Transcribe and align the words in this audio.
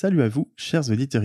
Salut 0.00 0.22
à 0.22 0.28
vous, 0.28 0.48
chers 0.54 0.90
auditeurs. 0.90 1.24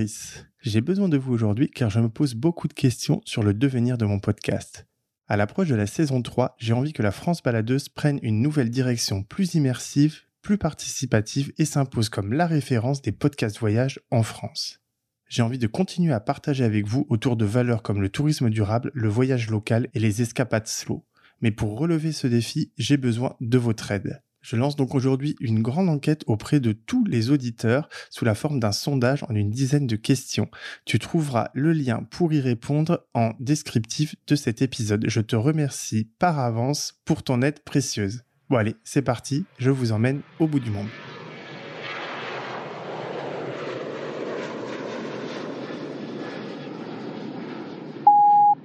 J'ai 0.60 0.81
besoin 0.81 1.08
de 1.08 1.16
vous 1.16 1.31
aujourd'hui 1.31 1.70
car 1.70 1.92
je 1.92 2.00
me 2.00 2.10
pose 2.10 2.33
beaucoup 2.33 2.68
de 2.68 2.73
questions 2.73 3.22
sur 3.23 3.44
le 3.44 3.53
devenir 3.53 3.99
de 3.99 4.05
mon 4.05 4.18
podcast. 4.18 4.88
À 5.28 5.38
l'approche 5.38 5.68
de 5.68 5.76
la 5.76 5.86
saison 5.86 6.23
3, 6.23 6.55
j'ai 6.57 6.73
envie 6.73 6.91
que 6.91 7.04
la 7.04 7.12
France 7.12 7.44
baladeuse 7.44 7.88
prenne 7.88 8.17
une 8.23 8.41
nouvelle 8.41 8.71
direction 8.71 9.21
plus 9.21 9.54
immersive, 9.54 10.21
plus 10.41 10.57
participative 10.57 11.54
et 11.59 11.65
s'impose 11.65 12.09
comme 12.09 12.33
la 12.33 12.47
référence 12.47 13.04
des 13.04 13.12
podcasts 13.12 13.59
voyage 13.59 13.99
en 14.09 14.23
France. 14.23 14.81
J'ai 15.29 15.44
envie 15.44 15.60
de 15.60 15.67
continuer 15.67 16.13
à 16.13 16.19
partager 16.19 16.63
avec 16.63 16.87
vous 16.87 17.05
autour 17.09 17.37
de 17.37 17.45
valeurs 17.45 17.83
comme 17.83 18.01
le 18.01 18.09
tourisme 18.09 18.49
durable, 18.49 18.89
le 18.95 19.07
voyage 19.07 19.51
local 19.51 19.87
et 19.93 19.99
les 19.99 20.23
escapades 20.23 20.65
slow. 20.65 21.05
Mais 21.41 21.51
pour 21.51 21.77
relever 21.77 22.11
ce 22.11 22.25
défi, 22.25 22.73
j'ai 22.79 22.97
besoin 22.97 23.35
de 23.39 23.59
votre 23.59 23.91
aide. 23.91 24.23
Je 24.43 24.57
lance 24.57 24.75
donc 24.75 24.93
aujourd'hui 24.93 25.37
une 25.39 25.61
grande 25.61 25.87
enquête 25.87 26.25
auprès 26.27 26.59
de 26.59 26.73
tous 26.73 27.05
les 27.05 27.31
auditeurs 27.31 27.87
sous 28.09 28.25
la 28.25 28.35
forme 28.35 28.59
d'un 28.59 28.73
sondage 28.73 29.23
en 29.29 29.35
une 29.35 29.49
dizaine 29.49 29.87
de 29.87 29.95
questions. 29.95 30.49
Tu 30.85 30.99
trouveras 30.99 31.47
le 31.53 31.71
lien 31.71 32.05
pour 32.11 32.34
y 32.34 32.41
répondre 32.41 33.05
en 33.13 33.31
descriptif 33.39 34.15
de 34.27 34.35
cet 34.35 34.61
épisode. 34.61 35.05
Je 35.07 35.21
te 35.21 35.37
remercie 35.37 36.09
par 36.20 36.39
avance 36.39 37.01
pour 37.05 37.23
ton 37.23 37.41
aide 37.41 37.61
précieuse. 37.61 38.23
Bon 38.49 38.57
allez, 38.57 38.75
c'est 38.84 39.01
parti, 39.01 39.45
je 39.59 39.70
vous 39.70 39.93
emmène 39.93 40.20
au 40.39 40.48
bout 40.48 40.59
du 40.59 40.71
monde. 40.71 40.89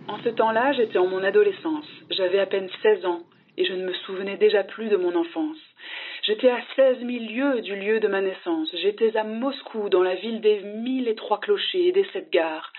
En 0.08 0.19
ce 0.24 0.30
temps-là, 0.30 0.72
j'étais 0.72 0.98
en 0.98 1.06
mon 1.06 1.22
adolescence. 1.22 1.86
J'avais 2.10 2.41
à 2.41 2.47
peine 2.47 2.69
16 2.83 3.06
ans 3.06 3.22
et 3.59 3.65
je 3.65 3.73
ne 3.73 3.85
me 3.85 3.93
souvenais 3.93 4.37
déjà 4.37 4.62
plus 4.62 4.89
de 4.89 4.97
mon 4.97 5.17
enfance. 5.17 5.59
J'étais 6.23 6.48
à 6.48 6.61
seize 6.77 7.03
mille 7.03 7.35
lieues 7.35 7.61
du 7.61 7.75
lieu 7.75 7.98
de 7.98 8.07
ma 8.07 8.21
naissance. 8.21 8.71
J'étais 8.73 9.17
à 9.17 9.25
Moscou, 9.25 9.89
dans 9.89 10.03
la 10.03 10.15
ville 10.15 10.41
des 10.41 10.61
mille 10.61 11.09
et 11.09 11.17
trois 11.17 11.41
clochers 11.41 11.89
et 11.89 11.93
des 11.93 12.05
sept 12.12 12.31
gares. 12.31 12.73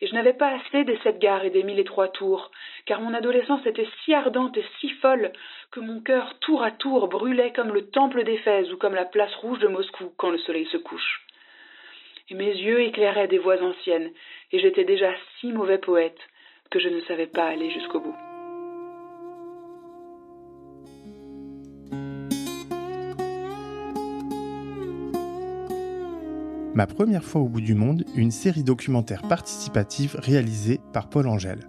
Et 0.00 0.06
je 0.06 0.14
n'avais 0.14 0.32
pas 0.32 0.52
assez 0.54 0.84
des 0.84 0.96
sept 0.98 1.18
gares 1.18 1.44
et 1.44 1.50
des 1.50 1.64
mille 1.64 1.80
et 1.80 1.84
trois 1.84 2.08
tours, 2.08 2.52
car 2.86 3.00
mon 3.00 3.12
adolescence 3.12 3.66
était 3.66 3.88
si 4.04 4.14
ardente 4.14 4.56
et 4.56 4.64
si 4.78 4.88
folle 5.02 5.32
que 5.72 5.80
mon 5.80 6.00
cœur 6.00 6.38
tour 6.38 6.62
à 6.62 6.70
tour 6.70 7.08
brûlait 7.08 7.52
comme 7.52 7.74
le 7.74 7.90
temple 7.90 8.22
d'Éphèse 8.22 8.72
ou 8.72 8.76
comme 8.76 8.94
la 8.94 9.06
place 9.06 9.34
rouge 9.34 9.58
de 9.58 9.68
Moscou 9.68 10.12
quand 10.16 10.30
le 10.30 10.38
soleil 10.38 10.66
se 10.66 10.76
couche. 10.76 11.26
Et 12.28 12.34
mes 12.34 12.54
yeux 12.54 12.82
éclairaient 12.82 13.26
des 13.26 13.38
voix 13.38 13.60
anciennes, 13.60 14.12
et 14.52 14.60
j'étais 14.60 14.84
déjà 14.84 15.12
si 15.40 15.50
mauvais 15.50 15.78
poète 15.78 16.20
que 16.70 16.78
je 16.78 16.88
ne 16.88 17.00
savais 17.02 17.26
pas 17.26 17.46
aller 17.46 17.70
jusqu'au 17.70 17.98
bout. 17.98 18.29
Ma 26.80 26.86
première 26.86 27.24
fois 27.24 27.42
au 27.42 27.48
bout 27.50 27.60
du 27.60 27.74
monde, 27.74 28.06
une 28.16 28.30
série 28.30 28.62
documentaire 28.62 29.20
participative 29.20 30.16
réalisée 30.18 30.80
par 30.94 31.10
Paul 31.10 31.28
Angèle. 31.28 31.68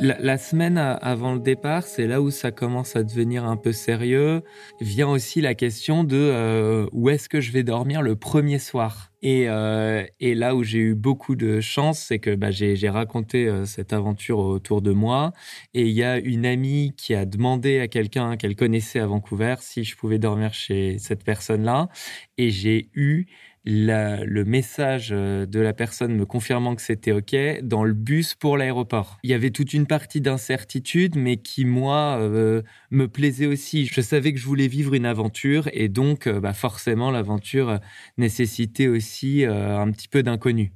La, 0.00 0.36
semaine 0.36 0.76
avant 0.76 1.32
le 1.32 1.40
départ, 1.40 1.84
c'est 1.84 2.06
là 2.06 2.20
où 2.20 2.30
ça 2.30 2.50
commence 2.50 2.96
à 2.96 3.02
devenir 3.02 3.44
un 3.44 3.56
peu 3.56 3.72
sérieux. 3.72 4.42
Vient 4.80 5.08
aussi 5.08 5.40
la 5.40 5.54
question 5.54 6.04
de 6.04 6.16
euh, 6.16 6.86
où 6.92 7.08
est-ce 7.08 7.28
que 7.28 7.40
je 7.40 7.50
vais 7.50 7.62
dormir 7.62 8.02
le 8.02 8.14
premier 8.14 8.58
soir? 8.58 9.10
Et, 9.22 9.48
euh, 9.48 10.04
là 10.20 10.54
où 10.54 10.62
j'ai 10.62 10.78
eu 10.78 10.94
beaucoup 10.94 11.34
de 11.34 11.60
chance, 11.60 11.98
c'est 11.98 12.18
que 12.18 12.34
bah, 12.34 12.50
j'ai 12.50 12.88
raconté 12.88 13.48
euh, 13.48 13.64
cette 13.64 13.92
aventure 13.92 14.38
autour 14.38 14.82
de 14.82 14.92
moi. 14.92 15.32
Et 15.72 15.82
il 15.82 15.94
y 15.94 16.04
a 16.04 16.18
une 16.18 16.44
amie 16.44 16.92
qui 16.96 17.14
a 17.14 17.24
demandé 17.24 17.80
à 17.80 17.88
quelqu'un 17.88 18.36
qu'elle 18.36 18.54
connaissait 18.54 19.00
à 19.00 19.06
Vancouver 19.06 19.56
si 19.60 19.84
je 19.84 19.96
pouvais 19.96 20.18
dormir 20.18 20.52
chez 20.52 20.98
cette 20.98 21.24
personne-là. 21.24 21.88
Et 22.36 22.50
j'ai 22.50 22.90
eu 22.94 23.26
le 23.66 24.44
message 24.44 25.08
euh, 25.12 25.44
de 25.44 25.58
la 25.60 25.72
personne 25.72 26.14
me 26.14 26.24
confirmant 26.24 26.76
que 26.76 26.82
c'était 26.82 27.12
OK 27.12 27.34
dans 27.62 27.84
le 27.84 27.92
bus 27.92 28.34
pour 28.34 28.56
l'aéroport. 28.56 29.18
Il 29.24 29.30
y 29.30 29.34
avait 29.34 29.50
toute 29.50 29.74
une 29.74 29.86
partie 29.86 30.20
d'incertitude, 30.20 31.16
mais 31.16 31.36
qui, 31.36 31.64
moi, 31.64 32.18
euh, 32.20 32.62
me 32.90 33.08
plaisait 33.08 33.46
aussi. 33.46 33.86
Je 33.86 34.00
savais 34.00 34.32
que 34.32 34.38
je 34.38 34.46
voulais 34.46 34.68
vivre 34.68 34.94
une 34.94 35.06
aventure 35.06 35.68
et 35.72 35.88
donc, 35.88 36.26
euh, 36.26 36.40
bah, 36.40 36.52
forcément, 36.52 37.10
l'aventure 37.10 37.80
nécessitait 38.18 38.88
aussi 38.88 39.44
un 39.44 39.90
petit 39.90 40.08
peu 40.08 40.22
d'inconnu. 40.22 40.72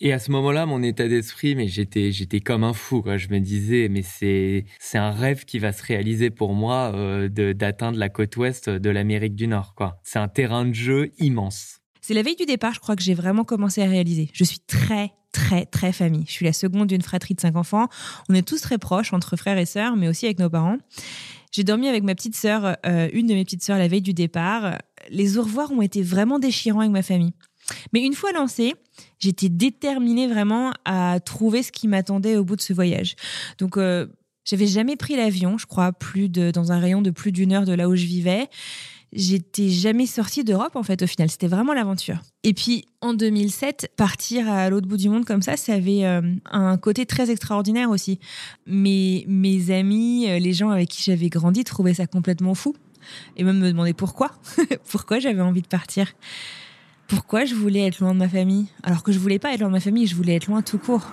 Et 0.00 0.12
à 0.12 0.18
ce 0.18 0.30
moment-là, 0.32 0.66
mon 0.66 0.82
état 0.82 1.06
d'esprit, 1.08 1.54
mais 1.54 1.68
j'étais, 1.68 2.40
comme 2.40 2.64
un 2.64 2.72
fou. 2.72 3.04
Je 3.16 3.28
me 3.28 3.38
disais, 3.38 3.88
mais 3.88 4.02
c'est, 4.02 4.64
un 4.94 5.10
rêve 5.10 5.44
qui 5.44 5.58
va 5.58 5.72
se 5.72 5.84
réaliser 5.84 6.30
pour 6.30 6.54
moi 6.54 6.92
d'atteindre 7.28 7.98
la 7.98 8.08
côte 8.08 8.36
ouest 8.36 8.68
de 8.68 8.90
l'Amérique 8.90 9.36
du 9.36 9.46
Nord. 9.46 9.74
C'est 10.02 10.18
un 10.18 10.28
terrain 10.28 10.64
de 10.66 10.74
jeu 10.74 11.10
immense. 11.18 11.81
C'est 12.02 12.14
la 12.14 12.22
veille 12.22 12.36
du 12.36 12.46
départ, 12.46 12.74
je 12.74 12.80
crois 12.80 12.96
que 12.96 13.02
j'ai 13.02 13.14
vraiment 13.14 13.44
commencé 13.44 13.80
à 13.80 13.86
réaliser. 13.86 14.28
Je 14.32 14.42
suis 14.42 14.58
très, 14.58 15.12
très, 15.30 15.66
très 15.66 15.92
famille. 15.92 16.24
Je 16.26 16.32
suis 16.32 16.44
la 16.44 16.52
seconde 16.52 16.88
d'une 16.88 17.00
fratrie 17.00 17.34
de 17.34 17.40
cinq 17.40 17.56
enfants. 17.56 17.86
On 18.28 18.34
est 18.34 18.46
tous 18.46 18.60
très 18.60 18.76
proches 18.76 19.12
entre 19.12 19.36
frères 19.36 19.56
et 19.56 19.66
sœurs, 19.66 19.96
mais 19.96 20.08
aussi 20.08 20.26
avec 20.26 20.40
nos 20.40 20.50
parents. 20.50 20.78
J'ai 21.52 21.62
dormi 21.62 21.86
avec 21.86 22.02
ma 22.02 22.16
petite 22.16 22.34
sœur, 22.34 22.76
euh, 22.86 23.08
une 23.12 23.28
de 23.28 23.34
mes 23.34 23.44
petites 23.44 23.62
sœurs, 23.62 23.78
la 23.78 23.86
veille 23.86 24.02
du 24.02 24.14
départ. 24.14 24.78
Les 25.10 25.38
au 25.38 25.42
revoir 25.42 25.70
ont 25.70 25.82
été 25.82 26.02
vraiment 26.02 26.40
déchirants 26.40 26.80
avec 26.80 26.92
ma 26.92 27.02
famille. 27.02 27.34
Mais 27.92 28.02
une 28.02 28.14
fois 28.14 28.32
lancée, 28.32 28.74
j'étais 29.20 29.48
déterminée 29.48 30.26
vraiment 30.26 30.72
à 30.84 31.20
trouver 31.20 31.62
ce 31.62 31.70
qui 31.70 31.86
m'attendait 31.86 32.36
au 32.36 32.44
bout 32.44 32.56
de 32.56 32.62
ce 32.62 32.72
voyage. 32.72 33.14
Donc, 33.58 33.76
euh, 33.76 34.06
j'avais 34.44 34.66
jamais 34.66 34.96
pris 34.96 35.14
l'avion, 35.14 35.56
je 35.56 35.66
crois, 35.66 35.92
plus 35.92 36.28
de, 36.28 36.50
dans 36.50 36.72
un 36.72 36.80
rayon 36.80 37.00
de 37.00 37.10
plus 37.10 37.30
d'une 37.30 37.52
heure 37.52 37.64
de 37.64 37.72
là 37.72 37.88
où 37.88 37.94
je 37.94 38.06
vivais 38.06 38.48
j'étais 39.12 39.68
jamais 39.68 40.06
sortie 40.06 40.44
d'Europe 40.44 40.76
en 40.76 40.82
fait 40.82 41.02
au 41.02 41.06
final. 41.06 41.30
C'était 41.30 41.46
vraiment 41.46 41.74
l'aventure. 41.74 42.18
Et 42.44 42.54
puis 42.54 42.86
en 43.00 43.14
2007, 43.14 43.92
partir 43.96 44.48
à 44.50 44.68
l'autre 44.70 44.86
bout 44.86 44.96
du 44.96 45.08
monde 45.08 45.24
comme 45.24 45.42
ça, 45.42 45.56
ça 45.56 45.74
avait 45.74 46.04
euh, 46.04 46.22
un 46.50 46.76
côté 46.78 47.06
très 47.06 47.30
extraordinaire 47.30 47.90
aussi. 47.90 48.18
Mes, 48.66 49.24
mes 49.28 49.70
amis, 49.70 50.28
euh, 50.28 50.38
les 50.38 50.52
gens 50.52 50.70
avec 50.70 50.88
qui 50.88 51.02
j'avais 51.02 51.28
grandi 51.28 51.64
trouvaient 51.64 51.94
ça 51.94 52.06
complètement 52.06 52.54
fou. 52.54 52.74
Et 53.36 53.44
même 53.44 53.58
me 53.58 53.68
demandaient 53.68 53.92
pourquoi. 53.92 54.32
pourquoi 54.90 55.18
j'avais 55.18 55.42
envie 55.42 55.62
de 55.62 55.66
partir? 55.66 56.12
Pourquoi 57.08 57.44
je 57.44 57.54
voulais 57.54 57.86
être 57.86 57.98
loin 57.98 58.14
de 58.14 58.18
ma 58.18 58.28
famille? 58.28 58.66
Alors 58.82 59.02
que 59.02 59.12
je 59.12 59.18
voulais 59.18 59.38
pas 59.38 59.52
être 59.52 59.60
loin 59.60 59.68
de 59.68 59.74
ma 59.74 59.80
famille, 59.80 60.06
je 60.06 60.14
voulais 60.14 60.36
être 60.36 60.46
loin 60.46 60.62
tout 60.62 60.78
court. 60.78 61.10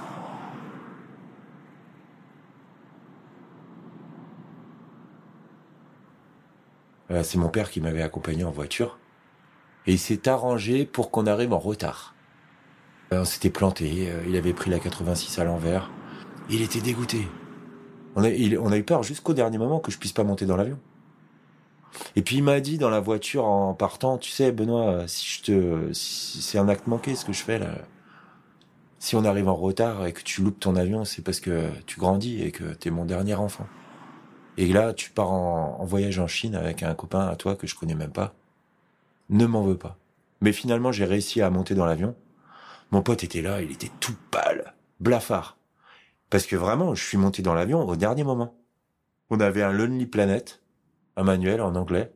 Euh, 7.12 7.24
c'est 7.24 7.38
mon 7.38 7.50
père 7.50 7.72
qui 7.72 7.82
m'avait 7.82 8.02
accompagné 8.02 8.44
en 8.44 8.52
voiture. 8.52 8.98
Et 9.88 9.94
il 9.94 10.00
s'est 10.00 10.28
arrangé 10.28 10.86
pour 10.86 11.12
qu'on 11.12 11.26
arrive 11.26 11.54
en 11.54 11.60
retard. 11.60 12.14
Euh, 13.14 13.22
on 13.22 13.26
s'était 13.26 13.50
planté, 13.50 14.10
euh, 14.10 14.24
il 14.28 14.36
avait 14.36 14.54
pris 14.54 14.70
la 14.70 14.80
86 14.80 15.40
à 15.40 15.44
l'envers. 15.44 15.90
Il 16.50 16.62
était 16.62 16.82
dégoûté. 16.82 17.28
On 18.16 18.24
a, 18.24 18.30
on 18.60 18.72
a 18.72 18.78
eu 18.78 18.84
peur 18.84 19.04
jusqu'au 19.04 19.34
dernier 19.34 19.58
moment 19.58 19.80
que 19.80 19.92
je 19.92 19.98
puisse 19.98 20.14
pas 20.14 20.24
monter 20.24 20.46
dans 20.46 20.58
l'avion. 20.58 20.80
Et 22.16 22.22
puis 22.22 22.38
il 22.38 22.44
m'a 22.44 22.60
dit 22.60 22.78
dans 22.78 22.90
la 22.90 23.00
voiture 23.00 23.46
en 23.46 23.74
partant, 23.74 24.18
tu 24.18 24.30
sais 24.30 24.52
Benoît, 24.52 25.08
si 25.08 25.38
je 25.38 25.42
te, 25.44 25.94
si 25.94 26.42
c'est 26.42 26.60
un 26.60 26.70
acte 26.70 26.88
manqué 26.88 27.16
ce 27.16 27.26
que 27.26 27.34
je 27.34 27.42
fais 27.42 27.58
là, 27.58 27.70
Si 29.00 29.16
on 29.16 29.26
arrive 29.26 29.48
en 29.48 29.56
retard 29.56 30.06
et 30.06 30.14
que 30.14 30.22
tu 30.22 30.42
loupes 30.42 30.60
ton 30.60 30.76
avion, 30.76 31.06
c'est 31.06 31.24
parce 31.24 31.40
que 31.40 31.70
tu 31.88 32.00
grandis 32.00 32.44
et 32.44 32.52
que 32.52 32.74
tu 32.76 32.90
es 32.90 32.92
mon 32.92 33.06
dernier 33.06 33.36
enfant. 33.36 33.68
Et 34.60 34.68
là, 34.74 34.94
tu 34.94 35.10
pars 35.10 35.32
en, 35.32 35.86
voyage 35.86 36.20
en 36.20 36.28
Chine 36.28 36.54
avec 36.54 36.84
un 36.84 36.94
copain 36.94 37.26
à 37.26 37.38
toi 37.38 37.56
que 37.56 37.66
je 37.66 37.76
connais 37.76 37.96
même 37.96 38.12
pas. 38.12 38.34
Ne 39.30 39.46
m'en 39.46 39.64
veux 39.64 39.78
pas. 39.78 39.98
Mais 40.42 40.52
finalement, 40.52 40.92
j'ai 40.92 41.06
réussi 41.06 41.42
à 41.42 41.50
monter 41.50 41.76
dans 41.76 41.86
l'avion. 41.86 42.14
Mon 42.92 43.02
pote 43.02 43.24
était 43.24 43.42
là, 43.42 43.62
il 43.62 43.72
était 43.72 43.90
tout 44.02 44.16
pâle, 44.32 44.74
blafard. 45.00 45.56
Parce 46.30 46.46
que 46.46 46.58
vraiment, 46.58 46.94
je 46.94 47.02
suis 47.02 47.18
monté 47.18 47.42
dans 47.42 47.54
l'avion 47.54 47.88
au 47.88 47.96
dernier 47.96 48.26
moment. 48.26 48.54
On 49.30 49.40
avait 49.40 49.64
un 49.64 49.72
Lonely 49.72 50.08
Planet, 50.08 50.62
un 51.16 51.24
manuel 51.24 51.62
en 51.62 51.76
anglais. 51.76 52.12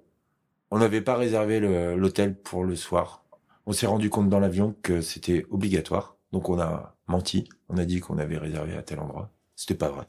On 0.70 0.80
n'avait 0.80 1.00
pas 1.00 1.16
réservé 1.16 1.62
l'hôtel 1.62 2.36
pour 2.36 2.66
le 2.66 2.76
soir. 2.76 3.24
On 3.68 3.72
s'est 3.72 3.88
rendu 3.88 4.10
compte 4.10 4.28
dans 4.28 4.42
l'avion 4.42 4.76
que 4.84 5.00
c'était 5.00 5.46
obligatoire. 5.50 6.18
Donc 6.34 6.50
on 6.50 6.60
a 6.60 6.94
menti. 7.08 7.48
On 7.70 7.78
a 7.78 7.86
dit 7.86 8.02
qu'on 8.02 8.18
avait 8.18 8.38
réservé 8.38 8.76
à 8.76 8.82
tel 8.82 9.00
endroit. 9.00 9.32
C'était 9.56 9.76
pas 9.76 9.88
vrai. 9.88 10.08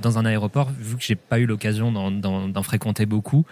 Dans 0.00 0.18
un 0.18 0.24
aéroport, 0.24 0.70
vu 0.70 0.96
que 0.96 1.02
j'ai 1.02 1.16
pas 1.16 1.38
eu 1.38 1.46
l'occasion 1.46 1.92
d'en 1.92 2.62
fréquenter 2.62 3.06
beaucoup, 3.06 3.46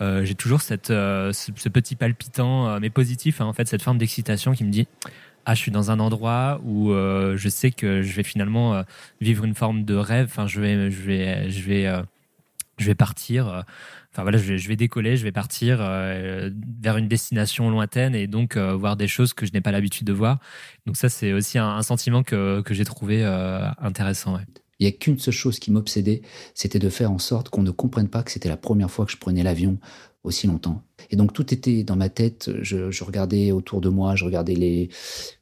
euh, 0.00 0.24
j'ai 0.24 0.34
toujours 0.34 0.60
euh, 0.90 1.32
ce, 1.32 1.68
petit 1.68 1.94
palpitant, 1.94 2.68
euh, 2.68 2.78
mais 2.80 2.90
positif, 2.90 3.40
hein, 3.40 3.46
en 3.46 3.52
fait, 3.52 3.68
cette 3.68 3.82
forme 3.82 3.98
d'excitation 3.98 4.52
qui 4.52 4.64
me 4.64 4.70
dit 4.70 4.88
ah, 5.46 5.54
je 5.54 5.60
suis 5.60 5.70
dans 5.70 5.90
un 5.90 6.00
endroit 6.00 6.60
où 6.64 6.92
je 6.92 7.48
sais 7.48 7.70
que 7.70 8.02
je 8.02 8.12
vais 8.14 8.22
finalement 8.22 8.84
vivre 9.22 9.44
une 9.44 9.54
forme 9.54 9.84
de 9.84 9.94
rêve. 9.94 10.26
Enfin, 10.30 10.46
je 10.46 10.60
vais, 10.60 10.90
je 10.90 11.00
vais, 11.00 11.50
je 11.50 11.62
vais, 11.62 12.02
je 12.76 12.86
vais 12.86 12.94
partir. 12.94 13.64
Enfin 14.12 14.22
voilà, 14.22 14.36
je 14.36 14.68
vais, 14.68 14.76
décoller, 14.76 15.16
je 15.16 15.24
vais 15.24 15.32
partir 15.32 15.78
vers 15.78 16.98
une 16.98 17.08
destination 17.08 17.70
lointaine 17.70 18.14
et 18.14 18.26
donc 18.26 18.58
voir 18.58 18.96
des 18.96 19.08
choses 19.08 19.32
que 19.32 19.46
je 19.46 19.52
n'ai 19.52 19.62
pas 19.62 19.72
l'habitude 19.72 20.06
de 20.06 20.12
voir. 20.12 20.40
Donc 20.84 20.98
ça, 20.98 21.08
c'est 21.08 21.32
aussi 21.32 21.58
un, 21.58 21.82
sentiment 21.82 22.22
que, 22.22 22.62
j'ai 22.68 22.84
trouvé 22.84 23.24
intéressant. 23.24 24.38
Il 24.80 24.86
n'y 24.86 24.88
a 24.88 24.92
qu'une 24.92 25.18
seule 25.18 25.34
chose 25.34 25.58
qui 25.58 25.70
m'obsédait, 25.70 26.22
c'était 26.54 26.78
de 26.78 26.88
faire 26.88 27.12
en 27.12 27.18
sorte 27.18 27.50
qu'on 27.50 27.62
ne 27.62 27.70
comprenne 27.70 28.08
pas 28.08 28.22
que 28.22 28.30
c'était 28.30 28.48
la 28.48 28.56
première 28.56 28.90
fois 28.90 29.04
que 29.04 29.12
je 29.12 29.18
prenais 29.18 29.42
l'avion 29.42 29.78
aussi 30.24 30.46
longtemps. 30.46 30.82
Et 31.10 31.16
donc 31.16 31.32
tout 31.32 31.54
était 31.54 31.84
dans 31.84 31.96
ma 31.96 32.08
tête, 32.08 32.50
je, 32.62 33.04
regardais 33.04 33.52
autour 33.52 33.80
de 33.80 33.88
moi, 33.88 34.16
je 34.16 34.24
regardais 34.24 34.54
les, 34.54 34.88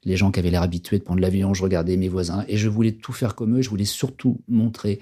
les 0.05 0.17
gens 0.17 0.31
qui 0.31 0.41
avaient 0.41 0.51
l'air 0.51 0.63
habitués 0.63 0.99
de 0.99 1.05
prendre 1.05 1.21
l'avion, 1.21 1.55
je 1.55 1.63
regardais 1.63 1.97
mes 1.97 2.09
voisins, 2.09 2.45
et 2.49 2.57
je 2.57 2.69
voulais 2.69 2.93
tout 2.93 3.13
faire 3.13 3.35
comme 3.35 3.59
eux, 3.59 3.63
je 3.63 3.71
voulais 3.71 3.85
surtout 3.85 4.41
montrer 4.49 5.01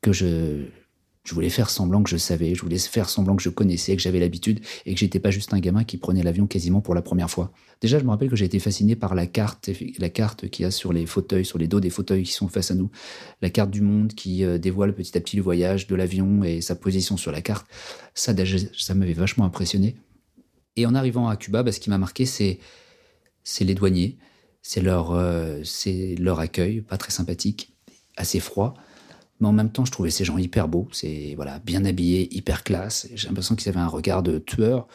que 0.00 0.12
je, 0.12 0.66
je 1.24 1.32
voulais 1.34 1.48
faire 1.48 1.70
semblant 1.70 2.02
que 2.02 2.10
je 2.10 2.18
savais, 2.18 2.54
je 2.54 2.60
voulais 2.60 2.78
faire 2.78 3.08
semblant 3.08 3.34
que 3.34 3.42
je 3.42 3.48
connaissais, 3.48 3.96
que 3.96 4.02
j'avais 4.02 4.20
l'habitude 4.20 4.60
et 4.84 4.92
que 4.92 5.00
j'étais 5.00 5.18
pas 5.18 5.30
juste 5.30 5.54
un 5.54 5.58
gamin 5.58 5.82
qui 5.82 5.96
prenait 5.96 6.22
l'avion 6.22 6.46
quasiment 6.46 6.82
pour 6.82 6.94
la 6.94 7.00
première 7.00 7.30
fois. 7.30 7.50
Déjà, 7.80 7.98
je 7.98 8.04
me 8.04 8.10
rappelle 8.10 8.28
que 8.28 8.36
j'ai 8.36 8.44
été 8.44 8.58
fasciné 8.58 8.94
par 8.94 9.14
la 9.14 9.26
carte, 9.26 9.70
la 9.98 10.10
carte 10.10 10.50
qu'il 10.50 10.64
y 10.64 10.66
a 10.66 10.70
sur 10.70 10.92
les 10.92 11.06
fauteuils, 11.06 11.46
sur 11.46 11.58
les 11.58 11.66
dos 11.66 11.80
des 11.80 11.88
fauteuils 11.88 12.24
qui 12.24 12.32
sont 12.32 12.48
face 12.48 12.70
à 12.70 12.74
nous, 12.74 12.90
la 13.40 13.48
carte 13.48 13.70
du 13.70 13.80
monde 13.80 14.12
qui 14.12 14.44
euh, 14.44 14.58
dévoile 14.58 14.94
petit 14.94 15.16
à 15.16 15.20
petit 15.20 15.36
le 15.36 15.42
voyage 15.42 15.86
de 15.86 15.94
l'avion 15.94 16.44
et 16.44 16.60
sa 16.60 16.74
position 16.74 17.16
sur 17.16 17.32
la 17.32 17.40
carte. 17.40 17.66
Ça, 18.14 18.34
ça 18.76 18.94
m'avait 18.94 19.14
vachement 19.14 19.46
impressionné. 19.46 19.96
Et 20.76 20.84
en 20.84 20.94
arrivant 20.94 21.28
à 21.28 21.36
Cuba, 21.36 21.62
bah, 21.62 21.72
ce 21.72 21.80
qui 21.80 21.88
m'a 21.88 21.98
marqué, 21.98 22.26
c'est 22.26 22.58
les 23.60 23.74
douaniers, 23.74 24.18
euh, 24.76 25.60
c'est 25.64 26.16
leur 26.18 26.38
accueil, 26.38 26.82
pas 26.82 26.98
très 26.98 27.12
sympathique, 27.12 27.72
assez 28.16 28.40
froid 28.40 28.74
mais 29.40 29.48
en 29.48 29.52
même 29.52 29.70
temps, 29.70 29.84
je 29.84 29.90
trouvais 29.90 30.10
ces 30.10 30.24
gens 30.24 30.38
hyper 30.38 30.68
beaux, 30.68 30.88
c'est 30.92 31.34
voilà, 31.34 31.58
bien 31.58 31.84
habillés, 31.84 32.34
hyper 32.34 32.62
classe. 32.62 33.08
J'ai 33.14 33.26
l'impression 33.26 33.56
qu'ils 33.56 33.68
avaient 33.68 33.80
un 33.80 33.88
regard 33.88 34.22
de 34.22 34.38
tueur. 34.38 34.86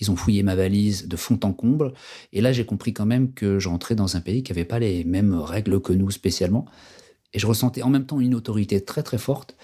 Ils 0.00 0.10
ont 0.10 0.16
fouillé 0.16 0.42
ma 0.42 0.56
valise 0.56 1.06
de 1.06 1.16
fond 1.16 1.38
en 1.44 1.52
comble. 1.52 1.92
Et 2.32 2.40
là, 2.40 2.52
j'ai 2.52 2.66
compris 2.66 2.92
quand 2.92 3.06
même 3.06 3.32
que 3.32 3.60
j'entrais 3.60 3.94
dans 3.94 4.16
un 4.16 4.20
pays 4.20 4.42
qui 4.42 4.52
n'avait 4.52 4.64
pas 4.64 4.80
les 4.80 5.04
mêmes 5.04 5.34
règles 5.34 5.80
que 5.80 5.92
nous 5.92 6.10
spécialement. 6.10 6.66
Et 7.34 7.38
je 7.38 7.46
ressentais 7.46 7.82
en 7.82 7.90
même 7.90 8.06
temps 8.06 8.20
une 8.20 8.34
autorité 8.34 8.84
très 8.84 9.02
très 9.04 9.18
forte. 9.18 9.56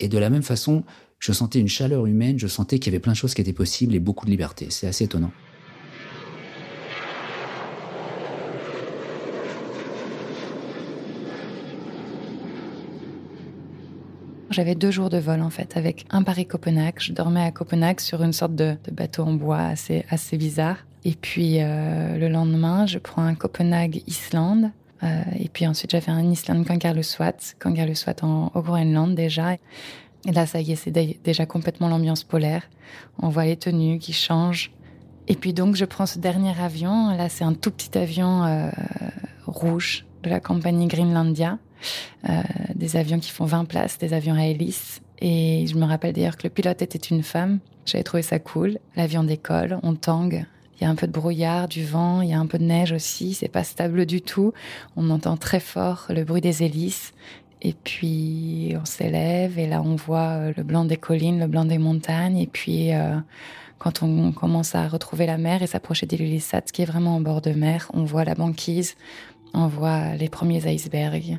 Et 0.00 0.08
de 0.08 0.18
la 0.18 0.28
même 0.28 0.42
façon, 0.42 0.84
je 1.18 1.32
sentais 1.32 1.58
une 1.58 1.68
chaleur 1.68 2.06
humaine, 2.06 2.38
je 2.38 2.48
sentais 2.48 2.78
qu'il 2.78 2.92
y 2.92 2.96
avait 2.96 3.00
plein 3.00 3.12
de 3.12 3.16
choses 3.16 3.32
qui 3.32 3.40
étaient 3.40 3.52
possibles 3.52 3.94
et 3.94 4.00
beaucoup 4.00 4.26
de 4.26 4.30
liberté. 4.30 4.66
C'est 4.70 4.86
assez 4.86 5.04
étonnant. 5.04 5.32
J'avais 14.52 14.74
deux 14.74 14.90
jours 14.90 15.08
de 15.08 15.16
vol 15.16 15.40
en 15.40 15.48
fait, 15.48 15.78
avec 15.78 16.04
un 16.10 16.22
Paris-Copenhague. 16.22 16.96
Je 16.98 17.12
dormais 17.12 17.42
à 17.42 17.50
Copenhague 17.50 18.00
sur 18.00 18.22
une 18.22 18.34
sorte 18.34 18.54
de, 18.54 18.76
bateau 18.92 19.22
en 19.22 19.32
bois 19.32 19.60
assez, 19.60 20.04
assez 20.10 20.36
bizarre. 20.36 20.76
Et 21.04 21.14
puis 21.14 21.56
euh, 21.58 22.18
le 22.18 22.28
lendemain, 22.28 22.86
je 22.86 22.98
prends 22.98 23.22
un 23.22 23.34
Copenhague-Islande. 23.34 24.70
Euh, 25.02 25.22
et 25.38 25.48
puis 25.48 25.66
ensuite, 25.66 25.92
j'avais 25.92 26.12
un 26.12 26.30
Islande 26.30 26.66
Kangerlussuaq, 26.66 27.56
Kangerlussuaq 27.60 28.22
en, 28.22 28.52
au 28.54 28.60
Groenland 28.60 29.14
déjà. 29.14 29.54
Et 29.54 30.32
là, 30.32 30.44
ça 30.44 30.60
y 30.60 30.72
est, 30.72 30.76
c'est 30.76 30.92
déjà 30.92 31.46
complètement 31.46 31.88
l'ambiance 31.88 32.22
polaire. 32.22 32.62
On 33.18 33.30
voit 33.30 33.46
les 33.46 33.56
tenues 33.56 33.98
qui 33.98 34.12
changent. 34.12 34.70
Et 35.28 35.34
puis 35.34 35.54
donc, 35.54 35.76
je 35.76 35.86
prends 35.86 36.06
ce 36.06 36.18
dernier 36.18 36.52
avion. 36.60 37.16
Là, 37.16 37.30
c'est 37.30 37.44
un 37.44 37.54
tout 37.54 37.70
petit 37.70 37.96
avion 37.96 38.44
euh, 38.44 38.70
rouge 39.46 40.04
de 40.22 40.30
la 40.30 40.40
compagnie 40.40 40.88
Greenlandia. 40.88 41.58
Euh, 42.28 42.42
des 42.74 42.96
avions 42.96 43.18
qui 43.18 43.30
font 43.30 43.44
20 43.44 43.64
places, 43.64 43.98
des 43.98 44.14
avions 44.14 44.34
à 44.34 44.46
hélice. 44.46 45.00
Et 45.20 45.66
je 45.66 45.76
me 45.76 45.84
rappelle 45.84 46.12
d'ailleurs 46.12 46.36
que 46.36 46.44
le 46.44 46.50
pilote 46.50 46.82
était 46.82 46.98
une 46.98 47.22
femme. 47.22 47.60
J'avais 47.86 48.04
trouvé 48.04 48.22
ça 48.22 48.38
cool. 48.38 48.78
L'avion 48.96 49.24
décolle, 49.24 49.78
on 49.82 49.94
tangue. 49.94 50.46
Il 50.80 50.84
y 50.84 50.86
a 50.86 50.90
un 50.90 50.96
peu 50.96 51.06
de 51.06 51.12
brouillard, 51.12 51.68
du 51.68 51.84
vent, 51.84 52.22
il 52.22 52.30
y 52.30 52.32
a 52.32 52.40
un 52.40 52.46
peu 52.46 52.58
de 52.58 52.64
neige 52.64 52.92
aussi. 52.92 53.34
C'est 53.34 53.48
pas 53.48 53.62
stable 53.62 54.04
du 54.04 54.20
tout. 54.20 54.52
On 54.96 55.10
entend 55.10 55.36
très 55.36 55.60
fort 55.60 56.06
le 56.08 56.24
bruit 56.24 56.40
des 56.40 56.64
hélices. 56.64 57.12
Et 57.64 57.74
puis 57.74 58.74
on 58.80 58.84
s'élève 58.84 59.56
et 59.56 59.68
là 59.68 59.82
on 59.82 59.94
voit 59.94 60.30
euh, 60.30 60.52
le 60.56 60.64
blanc 60.64 60.84
des 60.84 60.96
collines, 60.96 61.38
le 61.38 61.46
blanc 61.46 61.64
des 61.64 61.78
montagnes. 61.78 62.38
Et 62.38 62.48
puis 62.48 62.92
euh, 62.92 63.16
quand 63.78 64.02
on 64.02 64.32
commence 64.32 64.74
à 64.74 64.88
retrouver 64.88 65.26
la 65.26 65.38
mer 65.38 65.62
et 65.62 65.68
s'approcher 65.68 66.06
d'île 66.06 66.40
qui 66.72 66.82
est 66.82 66.84
vraiment 66.84 67.16
en 67.16 67.20
bord 67.20 67.40
de 67.40 67.52
mer, 67.52 67.88
on 67.94 68.02
voit 68.02 68.24
la 68.24 68.34
banquise, 68.34 68.96
on 69.54 69.68
voit 69.68 70.16
les 70.16 70.28
premiers 70.28 70.66
icebergs. 70.72 71.38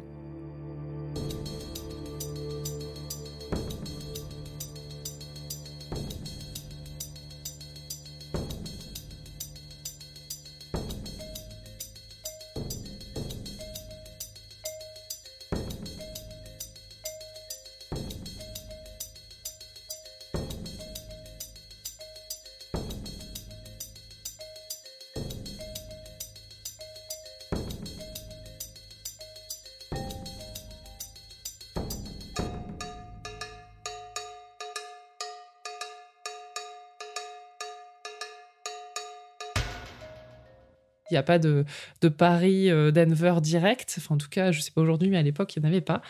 Il 41.13 41.15
n'y 41.15 41.19
a 41.19 41.23
pas 41.23 41.37
de, 41.37 41.63
de 42.01 42.09
Paris-Denver 42.09 43.33
euh, 43.37 43.39
direct. 43.39 43.93
Enfin, 43.99 44.15
en 44.15 44.17
tout 44.17 44.29
cas, 44.29 44.51
je 44.51 44.57
ne 44.57 44.63
sais 44.63 44.71
pas 44.71 44.81
aujourd'hui, 44.81 45.09
mais 45.09 45.17
à 45.17 45.21
l'époque, 45.21 45.55
il 45.55 45.59
n'y 45.59 45.67
en 45.67 45.69
avait 45.69 45.81
pas. 45.81 46.01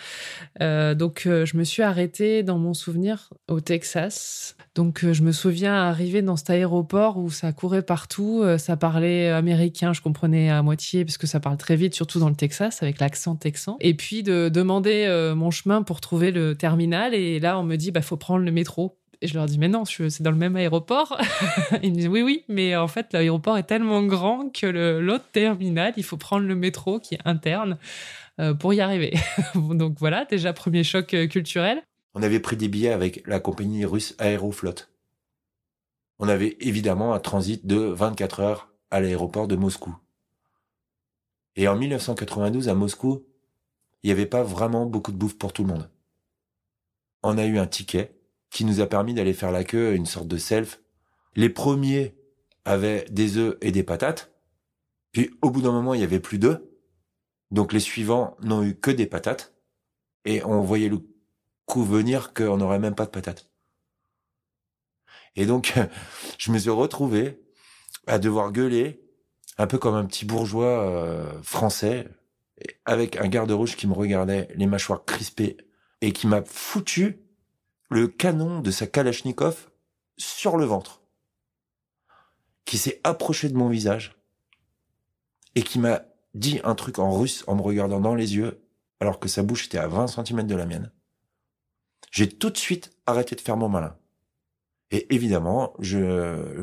Euh, 0.62 0.96
donc, 0.96 1.24
euh, 1.26 1.46
je 1.46 1.58
me 1.58 1.66
suis 1.66 1.84
arrêtée 1.84 2.42
dans 2.42 2.58
mon 2.58 2.74
souvenir 2.74 3.34
au 3.50 3.60
Texas. 3.60 4.56
Donc, 4.76 5.06
je 5.12 5.22
me 5.24 5.34
souviens 5.34 5.74
arriver 5.74 6.22
dans 6.22 6.38
cet 6.38 6.52
aéroport 6.52 7.18
où 7.18 7.30
ça 7.30 7.52
courait 7.52 7.82
partout. 7.82 8.44
ça 8.58 8.78
parlait 8.78 9.30
américain, 9.30 9.92
je 9.92 10.02
comprenais 10.02 10.50
à 10.50 10.62
moitié 10.64 11.04
parce 11.04 11.18
que 11.18 11.28
ça 11.28 11.42
parle 11.42 11.58
très 11.58 11.76
vite, 11.76 11.94
surtout 11.94 12.20
dans 12.20 12.30
le 12.30 12.36
Texas, 12.36 12.82
avec 12.82 13.00
l'accent 13.00 13.36
texan. 13.36 13.76
Et 13.82 13.94
puis, 13.94 14.24
de 14.24 14.48
demander 14.48 15.34
mon 15.36 15.52
chemin 15.52 15.84
pour 15.84 16.00
trouver 16.00 16.32
le 16.32 16.56
terminal. 16.56 17.14
Et 17.14 17.40
là, 17.42 17.60
on 17.60 17.64
me 17.64 17.76
dit, 17.76 17.92
bah, 17.92 18.02
faut 18.02 18.18
prendre 18.18 18.44
le 18.46 18.52
métro. 18.52 18.98
Et 19.24 19.28
je 19.28 19.36
leur 19.36 19.46
dis, 19.46 19.58
mais 19.58 19.70
non, 19.70 19.86
c'est 19.86 20.22
dans 20.22 20.32
le 20.32 20.38
même 20.38 20.58
aéroport. 20.58 21.18
Ils 21.82 21.92
me 21.92 21.96
disent, 21.96 22.08
oui, 22.10 22.22
oui, 22.24 22.44
mais 22.50 22.76
en 22.76 22.90
fait, 22.90 23.14
l'aéroport 23.14 23.58
est 23.58 23.64
tellement 23.64 24.04
grand 24.04 24.50
que 24.50 24.66
l'autre 25.00 25.24
terminal, 25.32 25.94
il 25.96 26.04
faut 26.04 26.18
prendre 26.18 26.46
le 26.46 26.56
métro 26.56 27.00
qui 27.00 27.16
est 27.16 27.22
interne 27.24 27.78
euh, 28.42 28.54
pour 28.54 28.74
y 28.74 28.82
arriver. 28.82 29.14
Donc 29.56 29.96
voilà, 29.98 30.26
déjà, 30.26 30.52
premier 30.52 30.84
choc 30.84 31.14
euh, 31.14 31.26
culturel. 31.28 31.82
On 32.16 32.22
avait 32.22 32.42
pris 32.42 32.58
des 32.58 32.68
billets 32.68 32.92
avec 32.92 33.26
la 33.26 33.40
compagnie 33.40 33.86
russe 33.86 34.14
Aeroflot. 34.20 34.76
on 36.20 36.28
avait 36.28 36.58
évidemment 36.60 37.14
un 37.14 37.20
transit 37.20 37.66
de 37.66 37.78
24 37.78 38.42
heures 38.42 38.74
à 38.92 39.00
l'aéroport 39.00 39.48
de 39.48 39.56
Moscou. 39.56 39.96
Et 41.56 41.70
en 41.70 41.78
1992, 41.78 42.68
à 42.68 42.74
Moscou, 42.74 43.26
il 44.04 44.08
n'y 44.08 44.12
avait 44.12 44.26
pas 44.26 44.44
vraiment 44.44 44.86
beaucoup 44.86 45.14
de 45.14 45.18
bouffe 45.18 45.38
pour 45.38 45.54
tout 45.54 45.64
le 45.64 45.70
monde. 45.70 45.90
On 47.22 47.38
a 47.38 47.46
eu 47.46 47.58
un 47.58 47.68
ticket 47.68 48.14
qui 48.54 48.66
nous 48.66 48.80
a 48.80 48.86
permis 48.86 49.16
d'aller 49.16 49.34
faire 49.34 49.52
la 49.52 49.64
queue, 49.64 49.96
une 49.96 50.06
sorte 50.06 50.28
de 50.28 50.38
self. 50.38 50.80
Les 51.36 51.50
premiers 51.50 52.16
avaient 52.66 53.06
des 53.10 53.38
œufs 53.38 53.58
et 53.62 53.72
des 53.72 53.84
patates. 53.84 54.32
Puis 55.12 55.32
au 55.42 55.50
bout 55.50 55.62
d'un 55.62 55.72
moment, 55.72 55.96
il 55.96 56.02
y 56.02 56.04
avait 56.04 56.20
plus 56.20 56.38
d'œufs. 56.38 56.62
Donc 57.50 57.74
les 57.74 57.80
suivants 57.80 58.38
n'ont 58.42 58.64
eu 58.64 58.76
que 58.76 58.92
des 58.92 59.08
patates. 59.08 59.56
Et 60.26 60.44
on 60.46 60.62
voyait 60.62 60.88
le 60.88 61.00
coup 61.66 61.84
venir 61.84 62.34
qu'on 62.34 62.58
n'aurait 62.58 62.80
même 62.80 62.94
pas 62.94 63.06
de 63.06 63.10
patates. 63.10 63.50
Et 65.36 65.48
donc, 65.48 65.74
je 66.38 66.52
me 66.52 66.60
suis 66.60 66.70
retrouvé 66.70 67.42
à 68.06 68.20
devoir 68.20 68.52
gueuler, 68.52 69.02
un 69.58 69.66
peu 69.66 69.80
comme 69.80 69.96
un 69.96 70.06
petit 70.06 70.26
bourgeois 70.26 70.84
euh, 70.84 71.42
français, 71.42 72.08
avec 72.86 73.18
un 73.18 73.28
garde 73.28 73.52
rouge 73.52 73.76
qui 73.76 73.88
me 73.88 73.94
regardait, 73.94 74.48
les 74.56 74.68
mâchoires 74.68 75.06
crispées, 75.06 75.58
et 76.02 76.12
qui 76.12 76.28
m'a 76.28 76.44
foutu 76.44 77.23
le 77.94 78.08
canon 78.08 78.60
de 78.60 78.72
sa 78.72 78.88
Kalachnikov 78.88 79.70
sur 80.18 80.58
le 80.58 80.66
ventre, 80.66 81.04
qui 82.66 82.80
s'est 82.80 83.00
approché 83.04 83.50
de 83.50 83.56
mon 83.56 83.70
visage, 83.70 84.18
et 85.54 85.62
qui 85.62 85.78
m'a 85.78 86.02
dit 86.34 86.60
un 86.64 86.74
truc 86.74 86.98
en 86.98 87.12
russe 87.12 87.44
en 87.46 87.56
me 87.56 87.62
regardant 87.62 88.00
dans 88.00 88.16
les 88.16 88.36
yeux, 88.36 88.64
alors 89.00 89.20
que 89.20 89.28
sa 89.28 89.44
bouche 89.44 89.68
était 89.68 89.78
à 89.78 89.88
20 89.88 90.08
cm 90.08 90.48
de 90.48 90.56
la 90.56 90.66
mienne. 90.66 90.92
J'ai 92.10 92.28
tout 92.28 92.50
de 92.50 92.58
suite 92.58 92.98
arrêté 93.06 93.36
de 93.36 93.42
faire 93.42 93.58
mon 93.58 93.70
malin. 93.70 93.96
Et 94.90 95.14
évidemment, 95.14 95.76
je 95.78 96.00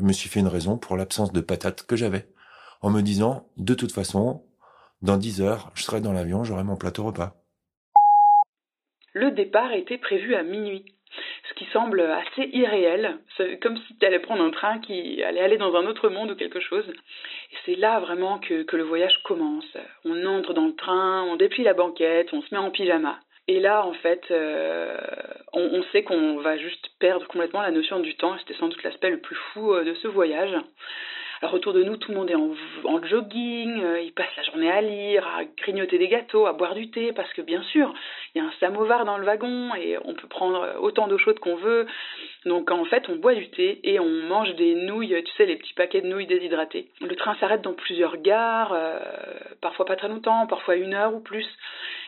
me 0.01 0.11
suis 0.11 0.27
fait 0.27 0.41
une 0.41 0.47
raison 0.47 0.77
pour 0.77 0.97
l'absence 0.97 1.31
de 1.31 1.39
patates 1.39 1.83
que 1.83 1.95
j'avais, 1.95 2.27
en 2.81 2.89
me 2.89 3.01
disant, 3.01 3.49
de 3.55 3.73
toute 3.73 3.93
façon, 3.93 4.43
dans 5.01 5.15
10 5.15 5.39
heures, 5.39 5.71
je 5.75 5.83
serai 5.83 6.01
dans 6.01 6.11
l'avion, 6.11 6.43
j'aurai 6.43 6.65
mon 6.65 6.75
plateau 6.75 7.05
repas. 7.05 7.41
Le 9.13 9.31
départ 9.31 9.71
était 9.71 9.97
prévu 9.97 10.35
à 10.35 10.43
minuit, 10.43 10.85
ce 11.49 11.53
qui 11.55 11.65
semble 11.71 12.01
assez 12.01 12.49
irréel, 12.53 13.17
comme 13.61 13.77
si 13.77 13.97
tu 13.97 14.05
allais 14.05 14.19
prendre 14.19 14.43
un 14.43 14.51
train 14.51 14.79
qui 14.79 15.21
allait 15.23 15.41
aller 15.41 15.57
dans 15.57 15.75
un 15.75 15.85
autre 15.85 16.09
monde 16.09 16.31
ou 16.31 16.35
quelque 16.35 16.59
chose. 16.59 16.87
Et 16.89 17.55
c'est 17.65 17.75
là 17.75 17.99
vraiment 17.99 18.39
que, 18.39 18.63
que 18.63 18.77
le 18.77 18.83
voyage 18.83 19.17
commence. 19.23 19.77
On 20.05 20.25
entre 20.25 20.53
dans 20.53 20.67
le 20.67 20.75
train, 20.75 21.23
on 21.23 21.35
déplie 21.35 21.63
la 21.63 21.73
banquette, 21.73 22.33
on 22.33 22.41
se 22.41 22.53
met 22.53 22.59
en 22.59 22.71
pyjama. 22.71 23.19
Et 23.47 23.59
là, 23.59 23.85
en 23.85 23.93
fait, 23.93 24.23
euh, 24.31 24.97
on, 25.51 25.61
on, 25.61 25.83
sait 25.91 26.03
qu'on 26.03 26.37
va 26.37 26.57
juste 26.57 26.89
perdre 26.99 27.27
complètement 27.27 27.61
la 27.61 27.71
notion 27.71 27.99
du 27.99 28.15
temps. 28.15 28.37
C'était 28.39 28.53
sans 28.53 28.67
doute 28.67 28.83
l'aspect 28.83 29.09
le 29.09 29.19
plus 29.19 29.35
fou 29.35 29.73
euh, 29.73 29.83
de 29.83 29.93
ce 29.95 30.07
voyage. 30.07 30.55
Alors 31.41 31.55
autour 31.55 31.73
de 31.73 31.81
nous, 31.83 31.97
tout 31.97 32.11
le 32.11 32.17
monde 32.17 32.29
est 32.29 32.35
en, 32.35 33.03
jogging, 33.03 33.81
euh, 33.83 33.99
ils 33.99 34.13
passent 34.13 34.35
la 34.37 34.43
journée 34.43 34.69
à 34.69 34.79
lire, 34.79 35.25
à 35.25 35.43
grignoter 35.43 35.97
des 35.97 36.07
gâteaux, 36.07 36.45
à 36.45 36.53
boire 36.53 36.75
du 36.75 36.91
thé, 36.91 37.13
parce 37.13 37.33
que 37.33 37.41
bien 37.41 37.63
sûr, 37.63 37.91
il 38.35 38.37
y 38.37 38.45
a 38.45 38.47
un 38.47 38.51
samovar 38.59 39.05
dans 39.05 39.17
le 39.17 39.25
wagon 39.25 39.73
et 39.73 39.97
on 40.05 40.13
peut 40.13 40.27
prendre 40.27 40.75
autant 40.81 41.07
d'eau 41.07 41.17
chaude 41.17 41.39
qu'on 41.39 41.55
veut. 41.55 41.87
Donc 42.45 42.69
en 42.69 42.85
fait, 42.85 43.09
on 43.09 43.15
boit 43.15 43.33
du 43.33 43.49
thé 43.49 43.79
et 43.83 43.99
on 43.99 44.07
mange 44.07 44.53
des 44.55 44.75
nouilles, 44.75 45.15
tu 45.23 45.31
sais, 45.35 45.47
les 45.47 45.55
petits 45.55 45.73
paquets 45.73 46.01
de 46.01 46.07
nouilles 46.07 46.27
déshydratées. 46.27 46.89
Le 47.01 47.15
train 47.15 47.35
s'arrête 47.39 47.63
dans 47.63 47.73
plusieurs 47.73 48.17
gares, 48.17 48.73
euh, 48.73 48.99
parfois 49.61 49.85
pas 49.85 49.95
très 49.95 50.09
longtemps, 50.09 50.45
parfois 50.45 50.75
une 50.75 50.93
heure 50.93 51.15
ou 51.15 51.21
plus. 51.21 51.47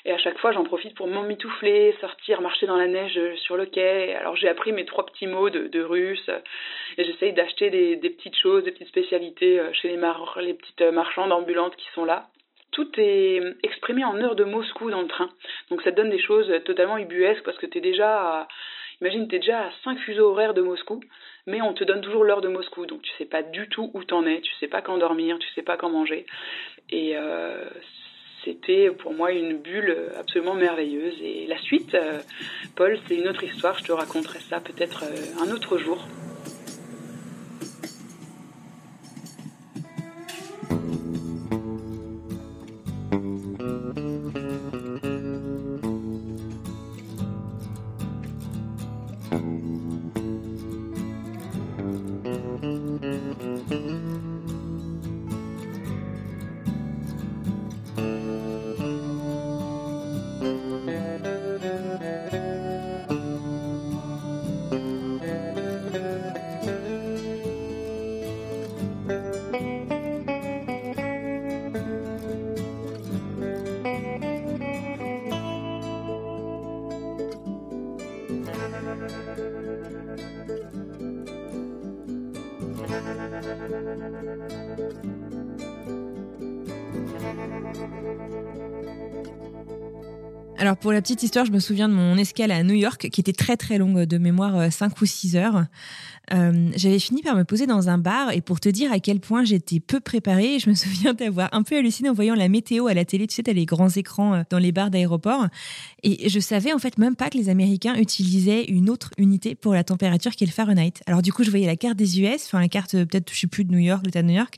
Et 0.06 0.12
à 0.12 0.18
chaque 0.18 0.38
fois, 0.40 0.52
j'en 0.52 0.66
profite 0.66 0.96
pour 0.96 1.08
m'emmitoufler, 1.08 1.96
sortir, 2.02 2.42
marcher 2.42 2.66
dans 2.66 2.76
la 2.76 2.88
neige 2.88 3.18
sur 3.38 3.56
le 3.56 3.66
quai. 3.66 4.14
Alors 4.16 4.36
j'ai 4.36 4.50
appris 4.50 4.74
mes 4.74 4.86
trois 4.86 5.06
petits 5.06 5.28
mots 5.28 5.50
de, 5.50 5.82
russe 5.82 6.30
et 6.98 7.06
j'essaye 7.06 7.32
d'acheter 7.32 7.70
des, 7.70 8.10
petites 8.10 8.36
choses, 8.36 8.64
des 8.66 8.72
petites 8.72 8.90
spécialités 8.90 9.60
euh, 9.60 9.72
chez 9.74 9.90
les, 9.90 10.54
petites 10.54 10.82
marchandes 10.94 11.32
ambulantes 11.32 11.76
qui 11.78 11.88
sont 11.94 12.04
là. 12.04 12.28
Tout 12.72 12.90
est 12.98 13.42
exprimé 13.62 14.04
en 14.04 14.20
heures 14.20 14.36
de 14.36 14.44
Moscou 14.44 14.90
dans 14.90 15.02
le 15.02 15.08
train. 15.08 15.30
Donc 15.70 15.82
ça 15.84 15.92
te 15.92 15.96
donne 15.96 16.10
des 16.10 16.22
choses 16.22 16.52
totalement 16.66 16.98
ubuesques 16.98 17.44
parce 17.44 17.58
que 17.58 17.68
tu 17.68 17.78
es 17.78 17.82
déjà 17.82 18.40
à, 18.40 18.48
imagine, 19.00 19.28
tu 19.28 19.36
es 19.36 19.40
déjà 19.40 19.68
à 19.68 19.72
5 19.84 20.00
fuseaux 20.00 20.32
horaires 20.32 20.54
de 20.54 20.62
Moscou, 20.62 21.00
mais 21.46 21.62
on 21.62 21.74
te 21.74 21.84
donne 21.84 22.02
toujours 22.02 22.24
l'heure 22.24 22.42
de 22.42 22.50
Moscou. 22.50 22.86
Donc 22.88 23.04
tu 23.04 23.12
sais 23.18 23.26
pas 23.26 23.44
du 23.44 23.70
tout 23.70 23.92
où 23.94 24.04
t'en 24.04 24.26
es, 24.26 24.42
tu 24.42 24.52
sais 24.60 24.68
pas 24.68 24.82
quand 24.82 24.98
dormir, 24.98 25.38
tu 25.40 25.48
sais 25.54 25.62
pas 25.62 25.78
quand 25.78 25.90
manger. 25.90 26.26
Et 26.90 27.16
euh, 27.16 27.70
c'était 28.44 28.90
pour 28.92 29.14
moi 29.14 29.32
une 29.32 29.58
bulle 29.58 29.96
absolument 30.20 30.54
merveilleuse. 30.54 31.16
Et 31.22 31.46
la 31.48 31.58
suite, 31.58 31.94
euh, 31.96 32.20
Paul, 32.76 32.98
c'est 33.08 33.16
une 33.16 33.28
autre 33.28 33.44
histoire. 33.44 33.78
Je 33.80 33.86
te 33.86 33.92
raconterai 33.92 34.40
ça 34.50 34.60
peut-être 34.60 35.04
euh, 35.04 35.44
un 35.44 35.52
autre 35.52 35.78
jour. 35.78 36.06
Thank 83.86 84.00
you. 90.12 90.23
Alors 90.64 90.78
pour 90.78 90.94
la 90.94 91.02
petite 91.02 91.22
histoire, 91.24 91.44
je 91.44 91.52
me 91.52 91.60
souviens 91.60 91.90
de 91.90 91.94
mon 91.94 92.16
escale 92.16 92.50
à 92.50 92.64
New 92.64 92.74
York 92.74 93.10
qui 93.10 93.20
était 93.20 93.34
très 93.34 93.58
très 93.58 93.78
longue 93.78 94.04
de 94.04 94.18
mémoire, 94.18 94.72
5 94.72 95.02
ou 95.02 95.06
6 95.06 95.36
heures. 95.36 95.66
Euh, 96.32 96.72
j'avais 96.78 97.00
fini 97.00 97.22
par 97.22 97.36
me 97.36 97.44
poser 97.44 97.68
dans 97.68 97.90
un 97.90 97.98
bar 97.98 98.32
et 98.32 98.40
pour 98.40 98.62
te 98.62 98.70
dire 98.70 98.90
à 98.94 99.00
quel 99.00 99.20
point 99.20 99.44
j'étais 99.44 99.82
peu 99.82 100.00
préparée, 100.00 100.60
je 100.60 100.70
me 100.70 100.76
souviens 100.84 101.14
d'avoir 101.14 101.50
un 101.52 101.64
peu 101.64 101.76
halluciné 101.76 102.08
en 102.08 102.14
voyant 102.14 102.34
la 102.34 102.48
météo 102.48 102.88
à 102.88 102.94
la 102.94 103.04
télé. 103.04 103.28
Tu 103.28 103.36
sais, 103.36 103.44
t'as 103.44 103.52
les 103.52 103.66
grands 103.66 103.90
écrans 103.90 104.36
euh, 104.36 104.44
dans 104.50 104.58
les 104.58 104.72
bars 104.72 104.90
d'aéroport 104.90 105.48
et 106.02 106.30
je 106.30 106.40
savais 106.40 106.72
en 106.72 106.80
fait 106.80 106.98
même 106.98 107.18
pas 107.18 107.30
que 107.30 107.38
les 107.38 107.50
Américains 107.50 107.96
utilisaient 107.96 108.64
une 108.64 108.90
autre 108.90 109.10
unité 109.18 109.56
pour 109.56 109.74
la 109.74 109.84
température 109.84 110.32
qui 110.32 110.46
est 110.46 110.48
le 110.48 110.54
Fahrenheit. 110.54 110.94
Alors 111.08 111.22
du 111.22 111.34
coup, 111.34 111.44
je 111.44 111.50
voyais 111.50 111.68
la 111.68 111.76
carte 111.76 111.98
des 111.98 112.22
US, 112.22 112.46
enfin 112.46 112.62
la 112.62 112.70
carte 112.70 112.96
euh, 112.96 113.06
peut-être 113.06 113.34
je 113.34 113.38
sais 113.42 113.48
plus 113.48 113.66
de 113.66 113.74
New 113.74 113.80
York, 113.80 114.06
l'État 114.06 114.22
de 114.22 114.28
New 114.30 114.38
York, 114.38 114.56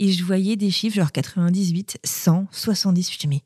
et 0.00 0.10
je 0.10 0.24
voyais 0.24 0.56
des 0.56 0.72
chiffres 0.72 0.96
genre 0.96 1.12
98, 1.12 1.98
100, 2.02 2.48
70. 2.50 3.08
Je 3.08 3.14
me 3.14 3.20
dis 3.20 3.28
mais 3.28 3.42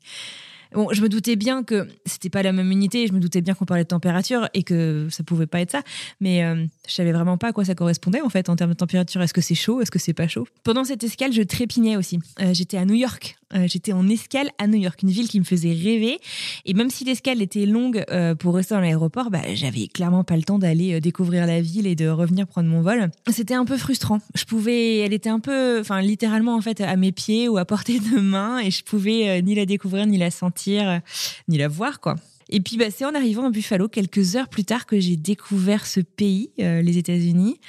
Bon, 0.73 0.89
je 0.91 1.01
me 1.01 1.09
doutais 1.09 1.35
bien 1.35 1.63
que 1.63 1.87
c'était 2.05 2.29
pas 2.29 2.43
la 2.43 2.51
même 2.51 2.71
unité, 2.71 3.07
je 3.07 3.13
me 3.13 3.19
doutais 3.19 3.41
bien 3.41 3.55
qu'on 3.55 3.65
parlait 3.65 3.83
de 3.83 3.87
température 3.89 4.47
et 4.53 4.63
que 4.63 5.07
ça 5.09 5.23
pouvait 5.23 5.47
pas 5.47 5.61
être 5.61 5.71
ça, 5.71 5.81
mais 6.19 6.43
euh, 6.43 6.65
je 6.87 6.93
savais 6.93 7.11
vraiment 7.11 7.37
pas 7.37 7.47
à 7.47 7.53
quoi 7.53 7.65
ça 7.65 7.73
correspondait 7.73 8.21
en 8.21 8.29
fait 8.29 8.49
en 8.49 8.55
termes 8.55 8.71
de 8.71 8.77
température. 8.77 9.21
Est-ce 9.21 9.33
que 9.33 9.41
c'est 9.41 9.55
chaud? 9.55 9.81
Est-ce 9.81 9.91
que 9.91 9.99
c'est 9.99 10.13
pas 10.13 10.27
chaud? 10.27 10.47
Pendant 10.63 10.83
cette 10.83 11.03
escale, 11.03 11.33
je 11.33 11.41
trépignais 11.41 11.97
aussi. 11.97 12.19
Euh, 12.39 12.53
j'étais 12.53 12.77
à 12.77 12.85
New 12.85 12.93
York, 12.93 13.38
euh, 13.55 13.67
j'étais 13.67 13.93
en 13.93 14.07
escale 14.07 14.49
à 14.57 14.67
New 14.67 14.79
York, 14.79 15.01
une 15.01 15.09
ville 15.09 15.27
qui 15.27 15.39
me 15.39 15.45
faisait 15.45 15.73
rêver. 15.73 16.19
Et 16.65 16.73
même 16.73 16.89
si 16.89 17.03
l'escale 17.03 17.41
était 17.41 17.65
longue 17.65 18.03
euh, 18.11 18.35
pour 18.35 18.55
rester 18.55 18.75
dans 18.75 18.81
l'aéroport, 18.81 19.31
bah, 19.31 19.41
j'avais 19.53 19.87
clairement 19.87 20.23
pas 20.23 20.37
le 20.37 20.43
temps 20.43 20.59
d'aller 20.59 20.95
euh, 20.95 20.99
découvrir 20.99 21.47
la 21.47 21.61
ville 21.61 21.87
et 21.87 21.95
de 21.95 22.07
revenir 22.07 22.47
prendre 22.47 22.69
mon 22.69 22.81
vol. 22.81 23.09
C'était 23.31 23.55
un 23.55 23.65
peu 23.65 23.77
frustrant. 23.77 24.19
Je 24.35 24.45
pouvais, 24.45 24.99
elle 24.99 25.13
était 25.13 25.29
un 25.29 25.39
peu, 25.39 25.79
enfin 25.79 26.01
littéralement 26.01 26.55
en 26.55 26.61
fait 26.61 26.81
à 26.81 26.95
mes 26.95 27.11
pieds 27.11 27.47
ou 27.47 27.57
à 27.57 27.65
portée 27.65 27.99
de 27.99 28.19
main 28.19 28.59
et 28.59 28.71
je 28.71 28.83
pouvais 28.83 29.41
ni 29.41 29.55
la 29.55 29.65
découvrir, 29.65 30.05
ni 30.05 30.17
la 30.17 30.31
sentir, 30.31 31.01
ni 31.47 31.57
la 31.57 31.67
voir 31.67 31.99
quoi. 31.99 32.15
Et 32.51 32.61
puis, 32.61 32.77
bah, 32.77 32.85
c'est 32.89 33.05
en 33.05 33.13
arrivant 33.13 33.45
à 33.45 33.51
Buffalo, 33.51 33.87
quelques 33.87 34.35
heures 34.35 34.49
plus 34.49 34.65
tard, 34.65 34.87
que 34.87 34.99
j'ai 34.99 35.17
découvert 35.17 35.85
ce 35.85 35.99
pays, 35.99 36.49
les 36.57 36.97
États-Unis. 36.97 37.59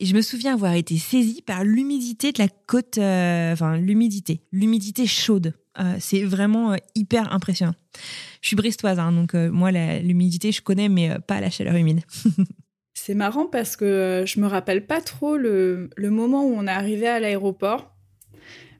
Et 0.00 0.06
je 0.06 0.14
me 0.14 0.22
souviens 0.22 0.54
avoir 0.54 0.72
été 0.72 0.96
saisie 0.96 1.42
par 1.42 1.62
l'humidité 1.62 2.32
de 2.32 2.38
la 2.38 2.48
côte, 2.66 2.96
euh, 2.96 3.52
enfin 3.52 3.76
l'humidité, 3.76 4.40
l'humidité 4.50 5.06
chaude. 5.06 5.52
Euh, 5.78 5.96
c'est 6.00 6.24
vraiment 6.24 6.74
hyper 6.94 7.34
impressionnant. 7.34 7.74
Je 8.40 8.48
suis 8.48 8.56
bristoise, 8.56 8.98
hein, 8.98 9.12
donc 9.12 9.34
moi 9.34 9.70
l'humidité 9.70 10.52
je 10.52 10.62
connais, 10.62 10.88
mais 10.88 11.18
pas 11.26 11.42
la 11.42 11.50
chaleur 11.50 11.74
humide. 11.74 12.00
c'est 12.94 13.14
marrant 13.14 13.44
parce 13.44 13.76
que 13.76 14.24
je 14.26 14.40
me 14.40 14.46
rappelle 14.46 14.86
pas 14.86 15.02
trop 15.02 15.36
le, 15.36 15.90
moment 15.98 16.44
où 16.44 16.54
on 16.56 16.66
est 16.66 16.70
arrivé 16.70 17.06
à 17.06 17.20
l'aéroport, 17.20 17.94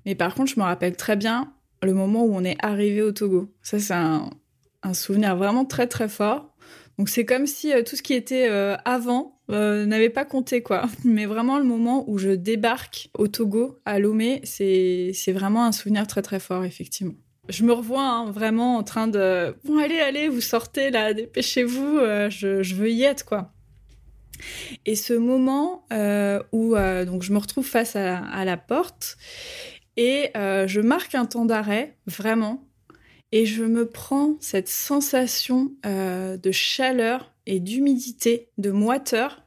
mais 0.06 0.14
par 0.14 0.34
contre 0.34 0.50
je 0.50 0.58
me 0.58 0.64
rappelle 0.64 0.96
très 0.96 1.16
bien 1.16 1.52
le 1.82 1.92
moment 1.92 2.24
où 2.24 2.34
on 2.34 2.44
est 2.44 2.56
arrivé 2.64 3.02
au 3.02 3.12
Togo. 3.12 3.54
Ça 3.60 3.78
c'est 3.78 3.92
un 3.92 4.94
souvenir 4.94 5.36
vraiment 5.36 5.66
très 5.66 5.86
très 5.86 6.08
fort. 6.08 6.56
Donc 6.96 7.10
c'est 7.10 7.26
comme 7.26 7.46
si 7.46 7.72
tout 7.84 7.96
ce 7.96 8.02
qui 8.02 8.14
était 8.14 8.48
avant 8.86 9.39
n'avait 9.50 10.10
pas 10.10 10.24
compté 10.24 10.62
quoi. 10.62 10.86
Mais 11.04 11.26
vraiment 11.26 11.58
le 11.58 11.64
moment 11.64 12.04
où 12.08 12.18
je 12.18 12.30
débarque 12.30 13.10
au 13.14 13.28
Togo, 13.28 13.78
à 13.84 13.98
Lomé, 13.98 14.40
c'est 14.44 15.32
vraiment 15.32 15.64
un 15.64 15.72
souvenir 15.72 16.06
très 16.06 16.22
très 16.22 16.40
fort 16.40 16.64
effectivement 16.64 17.14
je 17.48 17.64
me 17.64 17.72
revois 17.72 18.06
hein, 18.06 18.30
vraiment 18.30 18.76
en 18.76 18.84
train 18.84 19.08
de 19.08 19.56
bon 19.64 19.78
allez 19.78 19.98
allez 19.98 20.28
vous 20.28 20.42
sortez 20.42 20.90
là 20.90 21.14
dépêchez-vous 21.14 21.98
je, 22.28 22.62
je, 22.62 22.74
veux 22.76 22.90
y 22.92 23.02
être 23.02 23.24
quoi 23.24 23.52
et 24.86 24.94
ce 24.94 25.12
moment 25.12 25.84
euh, 25.92 26.42
où 26.52 26.76
euh, 26.76 27.04
donc 27.04 27.22
je 27.22 27.32
me 27.32 27.38
retrouve 27.38 27.66
face 27.66 27.96
à, 27.96 28.44
la 28.44 28.56
porte 28.56 29.16
et 29.96 30.30
euh, 30.36 30.66
je 30.66 30.80
marque 30.80 31.14
un 31.14 31.26
temps 31.26 31.44
d'arrêt, 31.44 31.96
vraiment, 32.06 32.64
et 33.32 33.44
je 33.44 33.64
me 33.64 33.86
prends 33.88 34.36
cette 34.40 34.68
sensation 34.68 35.72
de 35.84 36.50
chaleur 36.52 37.32
et 37.46 37.60
d'humidité, 37.60 38.48
de 38.58 38.70
moiteur 38.70 39.39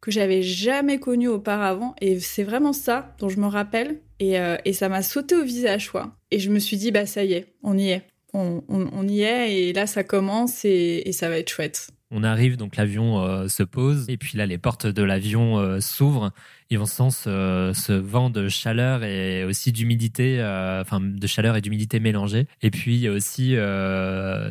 que 0.00 0.10
j'avais 0.10 0.42
jamais 0.42 0.98
connue 0.98 1.28
auparavant. 1.28 1.94
Et 2.00 2.20
c'est 2.20 2.44
vraiment 2.44 2.72
ça 2.72 3.14
dont 3.18 3.28
je 3.28 3.40
me 3.40 3.46
rappelle. 3.46 4.00
Et, 4.20 4.36
ça 4.72 4.88
m'a 4.88 5.02
sauté 5.02 5.36
au 5.36 5.44
visage, 5.44 5.90
quoi. 5.90 6.16
Et 6.30 6.38
je 6.38 6.50
me 6.50 6.58
suis 6.58 6.76
dit, 6.76 6.90
bah 6.90 7.06
ça 7.06 7.24
y 7.24 7.34
est, 7.34 7.54
on 7.62 7.76
y 7.78 7.90
est. 7.90 8.02
On, 8.34 9.08
y 9.08 9.22
est, 9.22 9.56
et 9.56 9.72
là 9.72 9.86
ça 9.86 10.04
commence 10.04 10.64
et 10.64 11.10
ça 11.12 11.28
va 11.28 11.38
être 11.38 11.48
chouette. 11.48 11.88
On 12.10 12.24
arrive, 12.24 12.56
donc 12.56 12.76
l'avion 12.76 13.22
euh, 13.22 13.48
se 13.48 13.62
pose, 13.62 14.06
et 14.08 14.16
puis 14.16 14.38
là, 14.38 14.46
les 14.46 14.56
portes 14.56 14.86
de 14.86 15.02
l'avion 15.02 15.58
euh, 15.58 15.78
s'ouvrent, 15.78 16.32
et 16.70 16.78
on 16.78 16.86
sent 16.86 17.10
ce, 17.10 17.92
vent 17.92 18.30
de 18.30 18.48
chaleur 18.48 19.04
et 19.04 19.44
aussi 19.44 19.72
d'humidité, 19.72 20.40
euh, 20.40 20.80
enfin 20.80 21.00
de 21.02 21.26
chaleur 21.26 21.54
et 21.56 21.60
d'humidité 21.60 22.00
mélangées. 22.00 22.46
Et 22.62 22.70
puis 22.70 22.94
il 22.94 23.00
y 23.00 23.08
a 23.08 23.12
aussi 23.12 23.56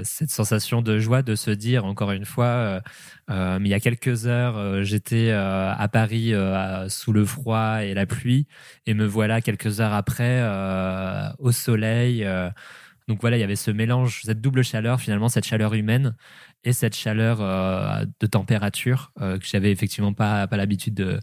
cette 0.03 0.29
sensation 0.29 0.83
de 0.83 0.99
joie 0.99 1.23
de 1.23 1.33
se 1.33 1.49
dire, 1.49 1.85
encore 1.85 2.11
une 2.11 2.25
fois, 2.25 2.81
mais 3.27 3.65
il 3.65 3.69
y 3.69 3.73
a 3.73 3.79
quelques 3.79 4.27
heures, 4.27 4.83
j'étais 4.83 5.31
à 5.31 5.87
Paris 5.91 6.33
sous 6.89 7.13
le 7.13 7.25
froid 7.25 7.83
et 7.83 7.93
la 7.93 8.05
pluie, 8.07 8.47
et 8.87 8.93
me 8.93 9.05
voilà 9.05 9.41
quelques 9.41 9.79
heures 9.79 9.93
après 9.93 10.43
au 11.37 11.51
soleil. 11.51 12.27
Donc 13.07 13.21
voilà, 13.21 13.37
il 13.37 13.39
y 13.39 13.43
avait 13.43 13.55
ce 13.55 13.71
mélange, 13.71 14.21
cette 14.23 14.41
double 14.41 14.63
chaleur, 14.63 14.99
finalement, 14.99 15.29
cette 15.29 15.45
chaleur 15.45 15.73
humaine 15.73 16.15
et 16.65 16.73
cette 16.73 16.95
chaleur 16.95 17.39
euh, 17.41 18.03
de 18.19 18.27
température 18.27 19.13
euh, 19.21 19.37
que 19.37 19.45
j'avais 19.45 19.71
effectivement 19.71 20.13
pas, 20.13 20.47
pas 20.47 20.57
l'habitude 20.57 20.93
de 20.93 21.19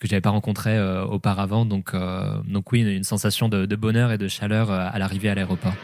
que 0.00 0.06
j'avais 0.06 0.20
pas 0.20 0.30
rencontré 0.30 0.76
euh, 0.76 1.04
auparavant. 1.04 1.66
Donc, 1.66 1.92
donc 2.44 2.72
oui, 2.72 2.80
une, 2.82 3.02
sensation 3.02 3.48
de 3.48 3.76
bonheur 3.76 4.12
et 4.12 4.18
de 4.18 4.28
chaleur 4.28 4.70
à 4.70 4.96
l'arrivée 4.98 5.28
à 5.28 5.34
l'aéroport. 5.34 5.74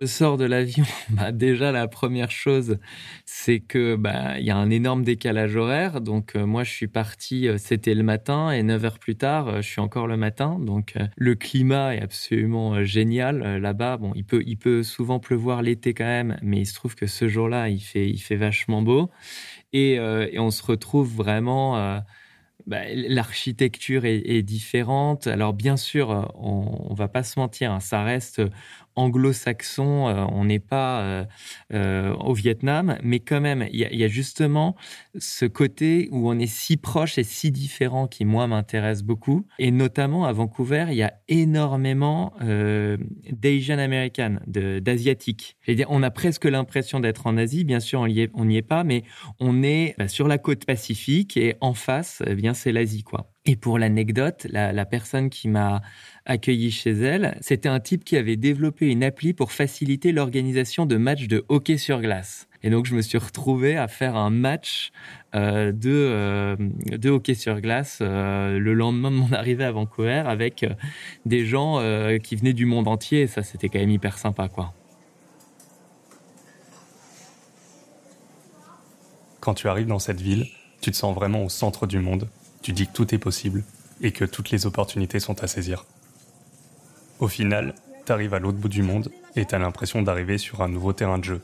Je 0.00 0.06
sors 0.06 0.36
de 0.36 0.44
l'avion, 0.44 0.84
bah 1.10 1.32
déjà 1.32 1.72
la 1.72 1.88
première 1.88 2.30
chose, 2.30 2.78
c'est 3.24 3.60
que 3.60 3.96
bah 3.96 4.38
y 4.40 4.50
a 4.50 4.56
un 4.56 4.70
énorme 4.70 5.04
décalage 5.04 5.56
horaire. 5.56 6.00
Donc 6.00 6.36
euh, 6.36 6.46
moi 6.46 6.64
je 6.64 6.70
suis 6.70 6.88
parti, 6.88 7.48
euh, 7.48 7.58
c'était 7.58 7.94
le 7.94 8.02
matin 8.02 8.50
et 8.50 8.62
9 8.62 8.84
heures 8.84 8.98
plus 8.98 9.16
tard, 9.16 9.48
euh, 9.48 9.56
je 9.62 9.68
suis 9.68 9.80
encore 9.80 10.06
le 10.06 10.16
matin. 10.16 10.58
Donc 10.60 10.94
le 11.16 11.34
climat 11.34 11.94
est 11.94 12.02
absolument 12.02 12.84
génial 12.84 13.58
là-bas. 13.58 13.96
Bon, 13.98 14.12
il 14.14 14.24
peut 14.24 14.42
il 14.46 14.56
peut 14.56 14.82
souvent 14.82 15.20
pleuvoir 15.20 15.62
l'été 15.62 15.94
quand 15.94 16.04
même, 16.04 16.36
mais 16.42 16.58
il 16.60 16.66
se 16.66 16.74
trouve 16.74 16.94
que 16.94 17.06
ce 17.06 17.28
jour-là, 17.28 17.68
il 17.68 17.80
fait 17.80 18.08
il 18.08 18.18
fait 18.18 18.36
vachement 18.36 18.82
beau 18.82 19.10
et, 19.72 19.94
et 19.94 20.38
on 20.38 20.50
se 20.50 20.62
retrouve 20.62 21.14
vraiment 21.14 22.00
bah, 22.66 22.82
l'architecture 22.94 24.04
est, 24.04 24.42
différente. 24.42 25.26
Alors 25.26 25.52
bien 25.52 25.76
sûr, 25.76 26.30
on, 26.34 26.86
on 26.90 26.94
va 26.94 27.08
pas 27.08 27.22
se 27.22 27.38
mentir, 27.38 27.72
hein, 27.72 27.80
ça 27.80 28.02
reste 28.02 28.40
anglo-saxon, 28.96 30.08
euh, 30.08 30.24
on 30.30 30.44
n'est 30.44 30.58
pas 30.58 31.00
euh, 31.00 31.24
euh, 31.72 32.14
au 32.14 32.34
Vietnam, 32.34 32.98
mais 33.02 33.20
quand 33.20 33.40
même, 33.40 33.66
il 33.72 33.80
y, 33.80 34.04
a 34.04 34.08
justement 34.08 34.76
ce 35.18 35.44
côté 35.46 36.08
où 36.12 36.30
on 36.30 36.38
est 36.38 36.46
si 36.46 36.76
proche 36.76 37.18
et 37.18 37.24
si 37.24 37.50
différent 37.50 38.06
qui, 38.06 38.24
moi, 38.24 38.46
m'intéresse 38.46 39.02
beaucoup. 39.02 39.46
Et 39.58 39.70
notamment 39.70 40.24
à 40.24 40.32
Vancouver, 40.32 40.86
il 40.88 40.96
y 40.96 41.02
a 41.02 41.14
énormément 41.28 42.32
d'Asian 42.40 43.78
American, 43.78 44.36
d'Asiatiques. 44.46 45.56
On 45.88 46.02
a 46.02 46.10
presque 46.10 46.44
l'impression 46.44 47.00
d'être 47.00 47.26
en 47.26 47.36
Asie, 47.36 47.64
bien 47.64 47.80
sûr, 47.80 48.00
on 48.00 48.44
n'y 48.44 48.56
est, 48.56 48.62
pas, 48.62 48.84
mais 48.84 49.04
on 49.40 49.62
est 49.62 49.94
bah, 49.98 50.08
sur 50.08 50.28
la 50.28 50.38
côte 50.38 50.64
pacifique 50.64 51.36
et 51.36 51.56
en 51.60 51.74
face, 51.74 52.22
eh 52.26 52.34
bien, 52.34 52.54
c'est 52.54 52.72
l'Asie, 52.72 53.02
quoi. 53.02 53.34
Et 53.46 53.56
pour 53.56 53.78
l'anecdote, 53.78 54.46
la, 54.50 54.84
personne 54.86 55.28
qui 55.28 55.48
m'a 55.48 55.82
accueilli 56.26 56.70
chez 56.70 56.92
elle, 56.92 57.36
c'était 57.40 57.68
un 57.68 57.80
type 57.80 58.04
qui 58.04 58.16
avait 58.16 58.36
développé 58.36 58.86
une 58.86 59.04
appli 59.04 59.32
pour 59.32 59.52
faciliter 59.52 60.12
l'organisation 60.12 60.86
de 60.86 60.96
matchs 60.96 61.26
de 61.26 61.44
hockey 61.48 61.76
sur 61.76 62.00
glace. 62.00 62.48
Et 62.62 62.70
donc 62.70 62.86
je 62.86 62.94
me 62.94 63.02
suis 63.02 63.18
retrouvé 63.18 63.76
à 63.76 63.88
faire 63.88 64.16
un 64.16 64.30
match 64.30 64.90
euh, 65.34 65.72
de, 65.72 65.90
euh, 65.90 66.56
de 66.58 67.10
hockey 67.10 67.34
sur 67.34 67.60
glace 67.60 67.98
euh, 68.00 68.58
le 68.58 68.72
lendemain 68.72 69.10
de 69.10 69.16
mon 69.16 69.32
arrivée 69.34 69.64
à 69.64 69.72
Vancouver 69.72 70.22
avec 70.26 70.64
des 71.26 71.44
gens 71.44 71.80
qui 72.22 72.36
venaient 72.36 72.52
du 72.52 72.66
monde 72.66 72.88
entier. 72.88 73.22
Et 73.22 73.26
ça, 73.26 73.42
c'était 73.42 73.68
quand 73.68 73.80
même 73.80 73.90
hyper 73.90 74.18
sympa, 74.18 74.48
quoi. 74.48 74.72
Quand 79.40 79.52
tu 79.52 79.68
arrives 79.68 79.86
dans 79.86 79.98
cette 79.98 80.22
ville, 80.22 80.46
tu 80.80 80.90
te 80.90 80.96
sens 80.96 81.14
vraiment 81.14 81.44
au 81.44 81.50
centre 81.50 81.86
du 81.86 81.98
monde 81.98 82.28
tu 82.64 82.72
dis 82.72 82.86
que 82.86 82.92
tout 82.92 83.14
est 83.14 83.18
possible 83.18 83.62
et 84.00 84.10
que 84.10 84.24
toutes 84.24 84.50
les 84.50 84.64
opportunités 84.64 85.20
sont 85.20 85.44
à 85.44 85.46
saisir. 85.46 85.84
Au 87.20 87.28
final, 87.28 87.74
t'arrives 88.04 88.34
à 88.34 88.40
l'autre 88.40 88.58
bout 88.58 88.68
du 88.68 88.82
monde 88.82 89.10
et 89.36 89.44
t'as 89.44 89.58
l'impression 89.58 90.02
d'arriver 90.02 90.36
sur 90.36 90.62
un 90.62 90.68
nouveau 90.68 90.92
terrain 90.92 91.18
de 91.18 91.24
jeu. 91.24 91.42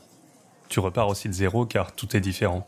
Tu 0.67 0.79
repars 0.79 1.07
aussi 1.07 1.29
de 1.29 1.33
zéro 1.33 1.65
car 1.65 1.93
tout 1.95 2.15
est 2.15 2.21
différent. 2.21 2.67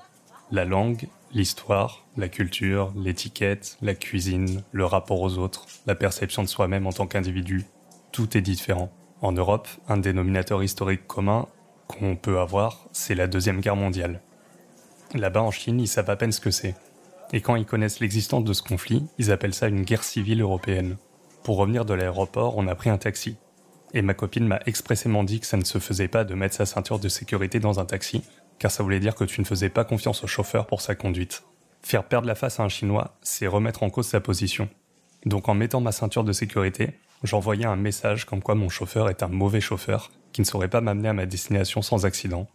La 0.51 0.63
langue, 0.63 1.07
l'histoire, 1.33 2.05
la 2.15 2.29
culture, 2.29 2.93
l'étiquette, 2.95 3.77
la 3.81 3.93
cuisine, 3.93 4.63
le 4.71 4.85
rapport 4.85 5.21
aux 5.21 5.37
autres, 5.37 5.65
la 5.85 5.95
perception 5.95 6.43
de 6.43 6.47
soi-même 6.47 6.87
en 6.87 6.91
tant 6.93 7.07
qu'individu, 7.07 7.65
tout 8.11 8.37
est 8.37 8.41
différent. 8.41 8.91
En 9.21 9.33
Europe, 9.33 9.67
un 9.89 9.97
dénominateur 9.97 10.63
historique 10.63 11.05
commun 11.05 11.47
qu'on 11.87 12.15
peut 12.15 12.39
avoir, 12.39 12.87
c'est 12.93 13.15
la 13.15 13.27
Deuxième 13.27 13.59
Guerre 13.59 13.75
mondiale. 13.75 14.21
Là-bas 15.13 15.41
en 15.41 15.51
Chine, 15.51 15.79
ils 15.79 15.87
savent 15.87 16.09
à 16.09 16.15
peine 16.15 16.31
ce 16.31 16.41
que 16.41 16.51
c'est. 16.51 16.75
Et 17.33 17.41
quand 17.41 17.55
ils 17.55 17.65
connaissent 17.65 17.99
l'existence 17.99 18.43
de 18.43 18.53
ce 18.53 18.63
conflit, 18.63 19.05
ils 19.17 19.31
appellent 19.31 19.53
ça 19.53 19.67
une 19.67 19.83
guerre 19.83 20.03
civile 20.03 20.41
européenne. 20.41 20.97
Pour 21.43 21.57
revenir 21.57 21.85
de 21.85 21.93
l'aéroport, 21.93 22.57
on 22.57 22.67
a 22.67 22.75
pris 22.75 22.89
un 22.89 22.97
taxi. 22.97 23.37
Et 23.93 24.01
ma 24.01 24.13
copine 24.13 24.47
m'a 24.47 24.59
expressément 24.65 25.23
dit 25.23 25.39
que 25.39 25.45
ça 25.45 25.57
ne 25.57 25.65
se 25.65 25.77
faisait 25.77 26.07
pas 26.07 26.23
de 26.23 26.33
mettre 26.33 26.55
sa 26.55 26.65
ceinture 26.65 26.99
de 26.99 27.09
sécurité 27.09 27.59
dans 27.59 27.79
un 27.79 27.85
taxi, 27.85 28.23
car 28.59 28.71
ça 28.71 28.83
voulait 28.83 28.99
dire 28.99 29.15
que 29.15 29.23
tu 29.23 29.41
ne 29.41 29.45
faisais 29.45 29.69
pas 29.69 29.83
confiance 29.83 30.23
au 30.23 30.27
chauffeur 30.27 30.65
pour 30.65 30.81
sa 30.81 30.95
conduite. 30.95 31.43
Faire 31.81 32.05
perdre 32.05 32.27
la 32.27 32.35
face 32.35 32.59
à 32.59 32.63
un 32.63 32.69
Chinois, 32.69 33.17
c'est 33.21 33.47
remettre 33.47 33.83
en 33.83 33.89
cause 33.89 34.07
sa 34.07 34.21
position. 34.21 34.69
Donc 35.25 35.49
en 35.49 35.53
mettant 35.53 35.81
ma 35.81 35.91
ceinture 35.91 36.23
de 36.23 36.31
sécurité, 36.31 36.91
j'envoyais 37.23 37.65
un 37.65 37.75
message 37.75 38.25
comme 38.25 38.41
quoi 38.41 38.55
mon 38.55 38.69
chauffeur 38.69 39.09
est 39.09 39.21
un 39.21 39.27
mauvais 39.27 39.61
chauffeur, 39.61 40.11
qui 40.31 40.41
ne 40.41 40.45
saurait 40.45 40.69
pas 40.69 40.81
m'amener 40.81 41.09
à 41.09 41.13
ma 41.13 41.25
destination 41.25 41.81
sans 41.81 42.05
accident, 42.05 42.47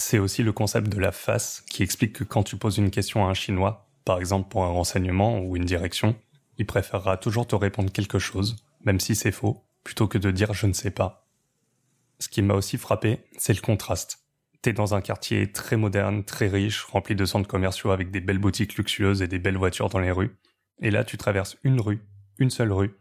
c'est 0.00 0.18
aussi 0.18 0.42
le 0.42 0.52
concept 0.52 0.88
de 0.88 0.98
la 0.98 1.12
face 1.12 1.62
qui 1.70 1.82
explique 1.82 2.14
que 2.14 2.24
quand 2.24 2.42
tu 2.42 2.56
poses 2.56 2.78
une 2.78 2.90
question 2.90 3.26
à 3.26 3.30
un 3.30 3.34
Chinois, 3.34 3.86
par 4.04 4.18
exemple 4.18 4.48
pour 4.48 4.64
un 4.64 4.70
renseignement 4.70 5.40
ou 5.40 5.56
une 5.56 5.64
direction, 5.64 6.16
il 6.60 6.66
préférera 6.66 7.16
toujours 7.16 7.46
te 7.46 7.56
répondre 7.56 7.90
quelque 7.90 8.18
chose, 8.18 8.56
même 8.84 9.00
si 9.00 9.14
c'est 9.14 9.32
faux, 9.32 9.64
plutôt 9.82 10.06
que 10.06 10.18
de 10.18 10.30
dire 10.30 10.52
je 10.52 10.66
ne 10.66 10.74
sais 10.74 10.90
pas. 10.90 11.26
Ce 12.18 12.28
qui 12.28 12.42
m'a 12.42 12.52
aussi 12.52 12.76
frappé, 12.76 13.24
c'est 13.38 13.54
le 13.54 13.62
contraste. 13.62 14.18
T'es 14.60 14.74
dans 14.74 14.94
un 14.94 15.00
quartier 15.00 15.50
très 15.50 15.78
moderne, 15.78 16.22
très 16.22 16.48
riche, 16.48 16.84
rempli 16.84 17.14
de 17.16 17.24
centres 17.24 17.48
commerciaux 17.48 17.92
avec 17.92 18.10
des 18.10 18.20
belles 18.20 18.38
boutiques 18.38 18.76
luxueuses 18.76 19.22
et 19.22 19.26
des 19.26 19.38
belles 19.38 19.56
voitures 19.56 19.88
dans 19.88 20.00
les 20.00 20.10
rues. 20.10 20.36
Et 20.82 20.90
là, 20.90 21.02
tu 21.02 21.16
traverses 21.16 21.56
une 21.64 21.80
rue, 21.80 22.02
une 22.38 22.50
seule 22.50 22.72
rue, 22.72 22.94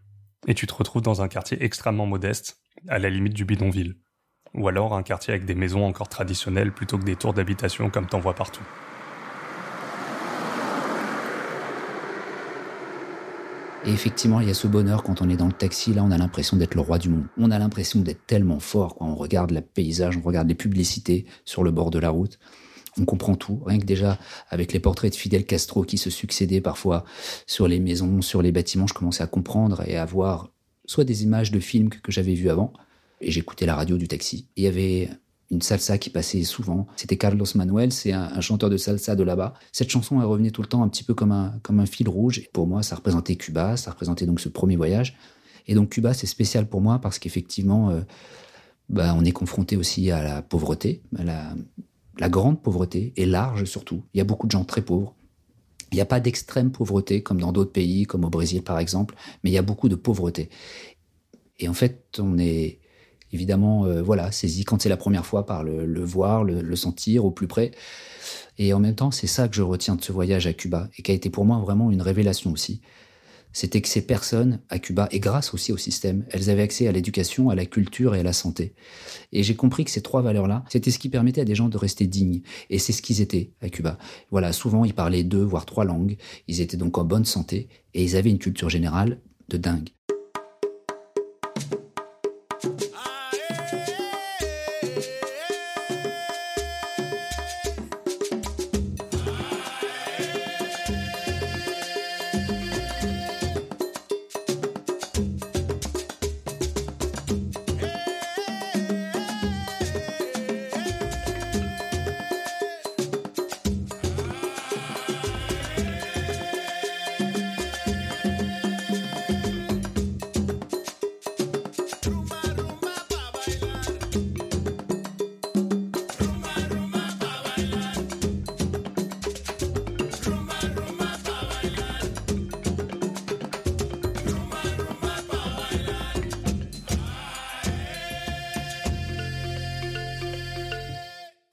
et 0.48 0.54
tu 0.54 0.66
te 0.66 0.74
retrouves 0.74 1.02
dans 1.02 1.22
un 1.22 1.28
quartier 1.28 1.62
extrêmement 1.62 2.06
modeste, 2.06 2.62
à 2.88 2.98
la 2.98 3.10
limite 3.10 3.34
du 3.34 3.44
bidonville. 3.44 3.98
Ou 4.54 4.70
alors 4.70 4.96
un 4.96 5.04
quartier 5.04 5.34
avec 5.34 5.44
des 5.44 5.54
maisons 5.54 5.86
encore 5.86 6.08
traditionnelles 6.08 6.72
plutôt 6.72 6.98
que 6.98 7.04
des 7.04 7.18
tours 7.18 7.34
d'habitation 7.34 7.90
comme 7.90 8.08
t'en 8.08 8.22
vois 8.22 8.36
partout. 8.36 8.64
Et 13.86 13.92
effectivement, 13.92 14.42
il 14.42 14.48
y 14.48 14.52
a 14.52 14.54
ce 14.54 14.68
bonheur 14.68 15.04
quand 15.04 15.22
on 15.22 15.30
est 15.30 15.38
dans 15.38 15.48
le 15.48 15.54
taxi, 15.54 15.94
là, 15.94 16.04
on 16.04 16.12
a 16.12 16.18
l'impression 16.18 16.58
d'être 16.58 16.76
le 16.76 16.82
roi 16.82 16.98
du 16.98 17.10
monde. 17.10 17.26
On 17.38 17.50
a 17.50 17.58
l'impression 17.58 18.02
d'être 18.02 18.26
tellement 18.28 18.60
fort 18.60 18.96
quand 18.96 19.08
on 19.08 19.16
regarde 19.16 19.52
le 19.52 19.62
paysage, 19.62 20.18
on 20.18 20.22
regarde 20.22 20.50
les 20.50 20.56
publicités 20.56 21.26
sur 21.46 21.64
le 21.64 21.72
bord 21.72 21.90
de 21.90 22.00
la 22.00 22.10
route. 22.10 22.40
On 23.00 23.06
comprend 23.06 23.36
tout, 23.36 23.62
rien 23.66 23.80
que 23.80 23.86
déjà 23.86 24.18
avec 24.50 24.74
les 24.74 24.80
portraits 24.80 25.14
de 25.14 25.18
Fidel 25.18 25.46
Castro 25.46 25.84
qui 25.84 25.98
se 25.98 26.10
succédaient 26.10 26.60
parfois 26.60 27.06
sur 27.48 27.68
les 27.68 27.80
maisons, 27.80 28.22
sur 28.22 28.42
les 28.42 28.52
bâtiments, 28.52 28.88
je 28.88 28.94
commençais 28.94 29.24
à 29.24 29.28
comprendre 29.28 29.84
et 29.88 29.96
à 29.96 30.06
voir 30.06 30.50
soit 30.86 31.06
des 31.06 31.24
images 31.24 31.52
de 31.52 31.60
films 31.60 31.90
que, 31.90 32.00
que 32.00 32.12
j'avais 32.12 32.34
vus 32.34 32.50
avant, 32.50 32.74
et 33.22 33.32
j'écoutais 33.32 33.66
la 33.66 33.76
radio 33.76 33.98
du 33.98 34.08
taxi. 34.08 34.48
il 34.56 34.64
y 34.64 34.68
avait 34.68 35.10
une 35.52 35.62
salsa 35.62 35.98
qui 35.98 36.10
passait 36.10 36.44
souvent. 36.44 36.88
C'était 36.96 37.18
Carlos 37.18 37.46
Manuel, 37.56 37.92
c'est 37.92 38.14
un, 38.14 38.40
chanteur 38.42 38.70
de 38.70 38.78
salsa 38.78 39.16
de 39.16 39.24
là-bas. 39.24 39.54
Cette 39.72 39.90
chanson, 39.90 40.20
elle 40.20 40.28
revenait 40.28 40.52
tout 40.52 40.62
le 40.62 40.68
temps 40.68 40.84
un 40.84 40.90
petit 40.90 41.04
peu 41.04 41.14
comme 41.14 41.32
un, 41.32 41.86
fil 41.86 42.08
rouge. 42.08 42.48
pour 42.54 42.68
moi, 42.68 42.84
ça 42.84 42.96
représentait 42.96 43.36
Cuba, 43.36 43.76
ça 43.78 43.92
représentait 43.92 44.26
donc 44.26 44.40
ce 44.40 44.50
premier 44.50 44.76
voyage. 44.76 45.18
Et 45.68 45.76
donc 45.76 45.90
Cuba, 45.90 46.14
c'est 46.14 46.28
spécial 46.28 46.68
pour 46.68 46.82
moi 46.82 47.00
parce 47.00 47.20
qu'effectivement, 47.20 47.90
euh, 47.90 48.02
bah, 48.90 49.16
on 49.18 49.26
est 49.26 49.32
confronté 49.32 49.76
aussi 49.76 50.12
à 50.12 50.24
la 50.24 50.42
pauvreté, 50.42 51.02
la, 51.12 51.54
la 52.20 52.30
grande 52.30 52.62
pauvreté, 52.62 53.14
et 53.16 53.26
large 53.26 53.66
surtout. 53.66 54.04
Il 54.14 54.18
y 54.20 54.22
a 54.22 54.26
beaucoup 54.26 54.48
de 54.48 54.52
gens 54.52 54.66
très 54.66 54.82
pauvres. 54.82 55.16
Il 55.92 55.96
n'y 55.96 56.02
a 56.02 56.06
pas 56.06 56.20
d'extrême 56.20 56.72
pauvreté 56.72 57.24
comme 57.24 57.40
dans 57.42 57.52
d'autres 57.52 57.72
pays, 57.72 58.06
comme 58.06 58.24
au 58.24 58.30
Brésil 58.30 58.62
par 58.62 58.78
exemple, 58.78 59.16
mais 59.44 59.50
il 59.50 59.54
y 59.54 59.58
a 59.58 59.64
beaucoup 59.64 59.90
de 59.90 59.96
pauvreté. 59.96 60.50
Et 61.58 61.68
en 61.68 61.74
fait, 61.74 62.20
on 62.20 62.38
est 62.38 62.79
évidemment, 63.32 63.86
euh, 63.86 64.02
voilà, 64.02 64.32
saisi 64.32 64.64
quand 64.64 64.82
c'est 64.82 64.90
la 64.90 64.98
première 64.98 65.26
fois 65.26 65.46
par 65.46 65.64
le, 65.64 66.04
voir, 66.04 66.44
le, 66.44 66.76
sentir 66.76 67.26
au 67.26 67.32
plus 67.32 67.48
près. 67.48 67.72
Et 68.58 68.74
en 68.74 68.80
même 68.80 68.96
temps, 68.96 69.12
c'est 69.12 69.28
ça 69.28 69.48
que 69.48 69.56
je 69.56 69.62
retiens 69.62 69.96
de 69.96 70.04
ce 70.04 70.12
voyage 70.12 70.48
à 70.48 70.54
Cuba 70.54 70.90
et 70.98 71.02
qui 71.02 71.12
a 71.12 71.14
été 71.14 71.30
pour 71.30 71.46
moi 71.46 71.58
vraiment 71.60 71.92
une 71.92 72.02
révélation 72.02 72.52
aussi. 72.52 72.82
C'était 73.52 73.82
que 73.82 73.88
ces 73.88 74.06
personnes 74.06 74.60
à 74.70 74.78
Cuba, 74.78 75.08
et 75.12 75.20
grâce 75.20 75.56
aussi 75.56 75.72
au 75.72 75.78
système, 75.78 76.24
elles 76.30 76.52
avaient 76.52 76.62
accès 76.62 76.88
à 76.88 76.92
l'éducation, 76.92 77.50
à 77.50 77.56
la 77.56 77.66
culture 77.66 78.14
et 78.14 78.20
à 78.20 78.24
la 78.24 78.34
santé. 78.34 78.76
Et 79.32 79.42
j'ai 79.42 79.56
compris 79.56 79.86
que 79.86 79.92
ces 79.92 80.02
trois 80.02 80.22
valeurs-là, 80.22 80.64
c'était 80.70 80.92
ce 80.92 81.00
qui 81.00 81.10
permettait 81.10 81.42
à 81.42 81.46
des 81.46 81.56
gens 81.56 81.68
de 81.68 81.78
rester 81.78 82.06
dignes. 82.06 82.42
Et 82.70 82.78
c'est 82.78 82.94
ce 82.94 83.02
qu'ils 83.02 83.22
étaient 83.22 83.54
à 83.62 83.70
Cuba. 83.70 83.98
Voilà, 84.30 84.54
souvent 84.54 84.86
ils 84.86 84.94
parlaient 84.94 85.24
deux, 85.24 85.44
voire 85.44 85.66
trois 85.66 85.84
langues. 85.84 86.18
Ils 86.48 86.62
étaient 86.62 86.78
donc 86.78 86.98
en 87.00 87.04
bonne 87.04 87.26
santé 87.26 87.70
et 87.96 88.04
ils 88.04 88.16
avaient 88.16 88.30
une 88.30 88.38
culture 88.38 88.70
générale 88.70 89.20
de 89.50 89.58
dingue. 89.58 89.90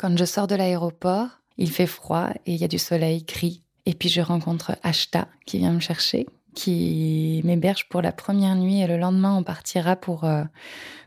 Quand 0.06 0.16
je 0.16 0.24
sors 0.24 0.46
de 0.46 0.54
l'aéroport, 0.54 1.26
il 1.58 1.68
fait 1.68 1.88
froid 1.88 2.28
et 2.46 2.54
il 2.54 2.60
y 2.60 2.62
a 2.62 2.68
du 2.68 2.78
soleil 2.78 3.24
gris. 3.24 3.64
Et 3.86 3.94
puis 3.94 4.08
je 4.08 4.20
rencontre 4.20 4.76
Ashta 4.84 5.26
qui 5.46 5.58
vient 5.58 5.72
me 5.72 5.80
chercher, 5.80 6.28
qui 6.54 7.40
m'héberge 7.42 7.88
pour 7.88 8.02
la 8.02 8.12
première 8.12 8.54
nuit 8.54 8.80
et 8.80 8.86
le 8.86 8.98
lendemain 8.98 9.36
on 9.36 9.42
partira 9.42 9.96
pour, 9.96 10.22
euh, 10.22 10.44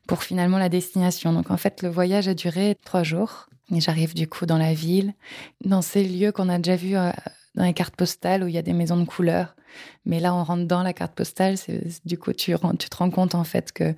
pour 0.06 0.22
finalement 0.22 0.58
la 0.58 0.68
destination. 0.68 1.32
Donc 1.32 1.50
en 1.50 1.56
fait 1.56 1.82
le 1.82 1.88
voyage 1.88 2.28
a 2.28 2.34
duré 2.34 2.76
trois 2.84 3.04
jours. 3.04 3.48
Et 3.74 3.80
j'arrive 3.80 4.14
du 4.14 4.28
coup 4.28 4.46
dans 4.46 4.58
la 4.58 4.74
ville, 4.74 5.14
dans 5.64 5.82
ces 5.82 6.04
lieux 6.04 6.34
qu'on 6.34 6.50
a 6.50 6.58
déjà 6.58 6.76
vus 6.76 6.98
euh, 6.98 7.12
dans 7.60 7.66
les 7.66 7.74
cartes 7.74 7.96
postales 7.96 8.44
où 8.44 8.48
il 8.48 8.54
y 8.54 8.58
a 8.58 8.62
des 8.62 8.74
maisons 8.74 8.98
de 8.98 9.06
couleur. 9.06 9.56
Mais 10.06 10.20
là, 10.20 10.34
on 10.34 10.44
rentre 10.44 10.66
dans 10.66 10.82
la 10.82 10.94
carte 10.94 11.14
postale, 11.14 11.56
du 12.06 12.18
coup, 12.18 12.34
tu, 12.34 12.56
te 12.56 12.96
rends 12.98 13.12
compte 13.12 13.36
en 13.36 13.44
fait 13.44 13.72
qu'il 13.72 13.96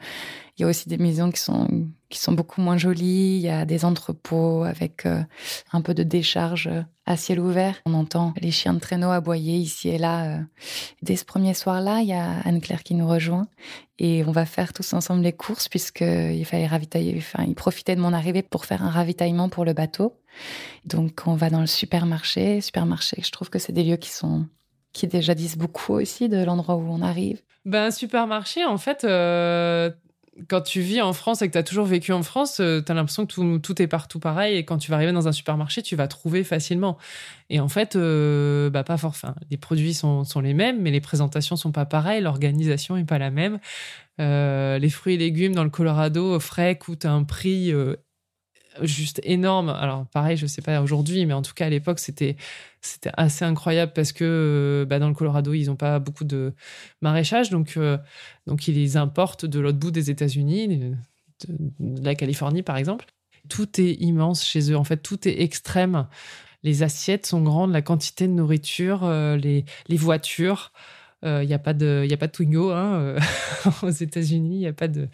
y 0.58 0.64
a 0.64 0.68
aussi 0.68 0.90
des 0.90 0.98
maisons 0.98 1.32
qui 1.32 1.40
sont, 1.40 1.68
qui 2.10 2.20
sont 2.20 2.34
beaucoup 2.34 2.60
moins 2.60 2.78
jolies. 2.78 3.36
Il 3.38 3.42
y 3.42 3.50
a 3.50 3.64
des 3.66 3.86
entrepôts 3.86 4.64
avec 4.64 5.06
euh, 5.06 5.24
un 5.72 5.82
peu 5.82 5.94
de 5.94 6.04
décharge 6.04 6.70
à 7.06 7.18
ciel 7.18 7.40
ouvert. 7.40 7.76
On 7.86 7.94
entend 7.94 8.34
les 8.42 8.52
chiens 8.52 8.74
de 8.74 8.80
traîneau 8.80 9.12
aboyer 9.12 9.58
ici 9.58 9.90
et 9.90 10.00
là. 10.00 10.26
Euh. 10.26 10.40
Dès 11.04 11.16
ce 11.16 11.24
premier 11.24 11.54
soir-là, 11.54 12.02
il 12.02 12.08
y 12.08 12.14
a 12.14 12.40
Anne-Claire 12.44 12.84
qui 12.84 12.96
nous 12.96 13.08
rejoint 13.08 13.48
et 14.00 14.24
on 14.26 14.32
va 14.32 14.46
faire 14.46 14.74
tous 14.74 14.94
ensemble 14.94 15.22
les 15.22 15.34
courses 15.34 15.70
puisqu'il 15.70 16.46
fallait 16.46 16.68
ravitailler. 16.68 17.16
Enfin, 17.18 17.46
il 17.48 17.56
profitait 17.56 17.96
de 17.96 18.02
mon 18.02 18.12
arrivée 18.12 18.42
pour 18.42 18.66
faire 18.66 18.84
un 18.84 18.90
ravitaillement 18.90 19.50
pour 19.50 19.66
le 19.66 19.74
bateau. 19.74 20.18
Donc, 20.86 21.22
on 21.26 21.36
va 21.36 21.50
dans 21.50 21.62
le 21.62 21.68
supermarché. 21.68 22.62
Supermarché, 22.62 23.22
je 23.24 23.32
trouve 23.32 23.50
que 23.50 23.60
c'est 23.60 23.74
des 23.74 23.84
lieux 23.84 23.98
qui 23.98 24.10
sont 24.10 24.48
qui 24.94 25.08
déjà 25.08 25.36
disent 25.36 25.58
beaucoup 25.58 25.94
aussi 25.94 26.30
de 26.30 26.44
l'endroit 26.44 26.76
où 26.76 26.86
on 26.90 27.02
arrive. 27.02 27.42
Ben, 27.66 27.92
supermarché, 27.92 28.66
en 28.66 28.78
fait, 28.78 29.04
euh, 29.04 29.92
quand 30.48 30.62
tu 30.62 30.82
vis 30.82 31.02
en 31.02 31.14
France 31.14 31.42
et 31.42 31.48
que 31.48 31.54
tu 31.54 31.58
as 31.58 31.64
toujours 31.64 31.86
vécu 31.86 32.12
en 32.12 32.24
France, 32.24 32.60
euh, 32.60 32.82
tu 32.82 32.92
as 32.92 32.96
l'impression 32.96 33.26
que 33.26 33.58
tout, 33.58 33.82
est 33.82 33.88
partout 33.88 34.20
pareil. 34.20 34.58
Et 34.58 34.66
quand 34.66 34.78
tu 34.78 34.90
vas 34.90 34.98
arriver 34.98 35.12
dans 35.12 35.28
un 35.28 35.32
supermarché, 35.32 35.82
tu 35.82 35.96
vas 35.96 36.08
trouver 36.08 36.44
facilement. 36.44 36.98
Et 37.50 37.60
en 37.60 37.70
fait, 37.70 37.96
euh, 37.96 38.70
bah, 38.70 38.84
pas 38.84 38.98
forcément. 38.98 39.36
Les 39.50 39.58
produits 39.58 39.94
sont, 39.94 40.24
sont, 40.24 40.42
les 40.42 40.54
mêmes, 40.54 40.82
mais 40.82 40.92
les 40.92 41.02
présentations 41.02 41.56
sont 41.56 41.72
pas 41.72 41.86
pareilles. 41.86 42.22
L'organisation 42.22 42.98
est 42.98 43.06
pas 43.06 43.20
la 43.20 43.32
même. 43.32 43.60
les 44.18 44.90
fruits 44.90 45.14
et 45.16 45.18
légumes 45.18 45.56
dans 45.56 45.64
le 45.64 45.70
Colorado 45.70 46.40
frais 46.40 46.78
coûtent 46.78 47.06
un 47.06 47.24
prix 47.24 47.74
juste 48.82 49.22
énorme. 49.24 49.70
Alors 49.70 50.06
pareil, 50.08 50.38
je 50.38 50.46
sais 50.46 50.62
pas 50.62 50.82
aujourd'hui, 50.82 51.26
mais 51.26 51.34
en 51.34 51.42
tout 51.42 51.54
cas 51.54 51.66
à 51.66 51.70
l'époque 51.70 52.00
c'était 52.00 52.36
c'était 52.82 53.12
assez 53.16 53.46
incroyable 53.46 53.94
parce 53.94 54.12
que 54.12 54.24
euh, 54.24 54.86
bah, 54.86 55.00
dans 55.00 55.08
le 55.08 55.14
Colorado 55.14 55.54
ils 55.54 55.68
n'ont 55.68 55.76
pas 55.76 56.00
beaucoup 56.00 56.24
de 56.24 56.54
maraîchage, 57.02 57.50
donc 57.50 57.74
euh, 57.78 57.98
donc 58.48 58.68
ils 58.68 58.76
les 58.76 58.98
importent 58.98 59.46
de 59.46 59.60
l'autre 59.60 59.78
bout 59.78 59.92
des 59.92 60.10
États-Unis, 60.10 60.68
de, 61.48 62.04
la 62.04 62.16
Californie 62.16 62.64
par 62.64 62.78
exemple. 62.78 63.06
Tout 63.50 63.82
est 63.82 63.94
immense 63.94 64.46
chez 64.46 64.72
eux. 64.72 64.78
En 64.78 64.84
fait, 64.84 64.98
tout 64.98 65.28
est 65.28 65.42
extrême. 65.42 66.08
Les 66.64 66.84
assiettes 66.84 67.26
sont 67.26 67.42
grandes, 67.42 67.72
la 67.72 67.82
quantité 67.82 68.28
de 68.28 68.34
nourriture, 68.34 69.04
euh, 69.04 69.36
les, 69.36 69.66
les 69.88 69.98
voitures. 69.98 70.72
Il 71.24 71.28
euh, 71.28 71.46
n'y 71.46 71.54
a 71.54 71.60
pas 71.60 71.74
de, 71.74 72.04
y 72.10 72.14
a 72.14 72.18
pas 72.18 72.26
de 72.26 72.32
Twingo 72.32 72.72
hein, 72.72 73.00
euh, 73.00 73.20
aux 73.84 73.90
États-Unis. 73.90 74.56
Il 74.56 74.60
n'y 74.60 74.68
a 74.68 74.74
pas 74.74 74.88
de, 74.88 75.08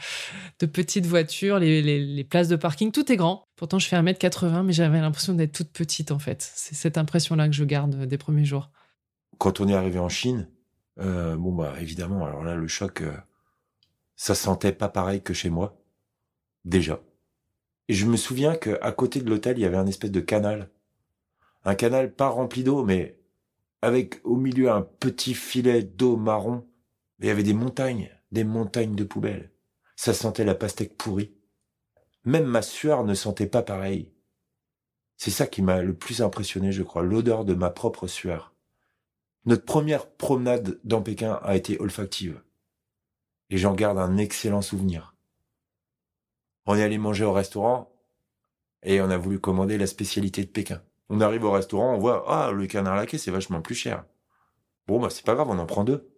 de 0.60 0.65
petites 0.65 1.06
voitures, 1.06 1.60
les, 1.60 1.82
les, 1.82 2.24
places 2.24 2.48
de 2.48 2.56
parking, 2.56 2.93
tout 2.93 3.12
est 3.12 3.17
grand. 3.17 3.43
Pourtant, 3.58 3.78
je 3.78 3.88
fais 3.88 3.98
1m80, 3.98 4.63
mais 4.63 4.72
j'avais 4.72 5.02
l'impression 5.02 5.34
d'être 5.34 5.52
toute 5.52 5.72
petite 5.72 6.12
en 6.12 6.20
fait. 6.20 6.50
C'est 6.56 6.76
cette 6.76 6.98
impression-là 6.98 7.50
que 7.50 7.56
je 7.56 7.65
garde 7.65 8.06
des 8.06 8.17
premiers 8.17 8.46
jours. 8.46 8.70
Quand 9.38 9.60
on 9.60 9.67
est 9.67 9.74
arrivé 9.74 10.00
en 10.00 10.08
Chine, 10.08 10.48
euh, 11.00 11.36
bon 11.36 11.54
bah 11.54 11.74
évidemment, 11.82 12.26
alors 12.26 12.43
là 12.43 12.56
le 12.56 12.67
choc, 12.67 13.04
ça 14.15 14.34
sentait 14.34 14.72
pas 14.72 14.88
pareil 14.88 15.22
que 15.22 15.34
chez 15.34 15.50
moi, 15.50 15.78
déjà. 16.63 17.02
Et 17.89 17.93
je 17.93 18.06
me 18.06 18.15
souviens 18.15 18.56
que 18.56 18.80
à 18.82 18.93
côté 18.93 19.20
de 19.20 19.30
l'hôtel, 19.30 19.58
il 19.58 19.62
y 19.62 19.65
avait 19.65 19.78
un 19.78 19.88
espèce 19.88 20.12
de 20.12 20.22
canal, 20.22 20.70
un 21.65 21.76
canal 21.76 22.13
pas 22.13 22.30
rempli 22.30 22.63
d'eau, 22.63 22.86
mais 22.86 23.17
avec 23.82 24.22
au 24.24 24.36
milieu 24.36 24.72
un 24.72 24.82
petit 24.82 25.34
filet 25.34 25.84
d'eau 25.84 26.18
marron. 26.18 26.68
Il 27.20 27.26
y 27.26 27.30
avait 27.30 27.44
des 27.44 27.54
montagnes, 27.54 28.12
des 28.32 28.44
montagnes 28.44 28.96
de 28.96 29.04
poubelles. 29.04 29.52
Ça 29.96 30.13
sentait 30.13 30.46
la 30.46 30.56
pastèque 30.56 30.98
pourrie. 30.98 31.36
Même 32.24 32.46
ma 32.46 32.62
sueur 32.62 33.04
ne 33.04 33.13
sentait 33.13 33.48
pas 33.48 33.63
pareil. 33.63 34.12
C'est 35.18 35.32
ça 35.32 35.48
qui 35.48 35.62
m'a 35.62 35.82
le 35.82 35.96
plus 35.96 36.22
impressionné, 36.22 36.72
je 36.72 36.84
crois, 36.84 37.02
l'odeur 37.02 37.46
de 37.46 37.56
ma 37.56 37.70
propre 37.70 38.06
sueur. 38.08 38.54
Notre 39.46 39.66
première 39.66 40.10
promenade 40.10 40.80
dans 40.84 41.02
Pékin 41.02 41.40
a 41.42 41.56
été 41.56 41.80
olfactive. 41.80 42.42
Et 43.50 43.58
j'en 43.58 43.74
garde 43.74 43.98
un 43.98 44.18
excellent 44.18 44.62
souvenir. 44.62 45.16
On 46.66 46.76
est 46.76 46.84
allé 46.84 46.98
manger 46.98 47.24
au 47.24 47.32
restaurant 47.32 47.90
et 48.84 49.02
on 49.02 49.10
a 49.10 49.18
voulu 49.18 49.40
commander 49.40 49.78
la 49.78 49.88
spécialité 49.88 50.44
de 50.44 50.50
Pékin. 50.50 50.84
On 51.10 51.22
arrive 51.22 51.46
au 51.46 51.52
restaurant, 51.52 51.96
on 51.96 52.00
voit, 52.00 52.26
ah, 52.28 52.52
le 52.52 52.67
canard 52.67 52.96
laqué, 52.96 53.17
c'est 53.17 53.32
vachement 53.32 53.62
plus 53.62 53.76
cher. 53.76 54.06
Bon, 54.88 55.00
bah, 55.00 55.10
c'est 55.10 55.26
pas 55.26 55.36
grave, 55.36 55.50
on 55.50 55.60
en 55.60 55.65
prend 55.65 55.84
deux. 55.84 56.10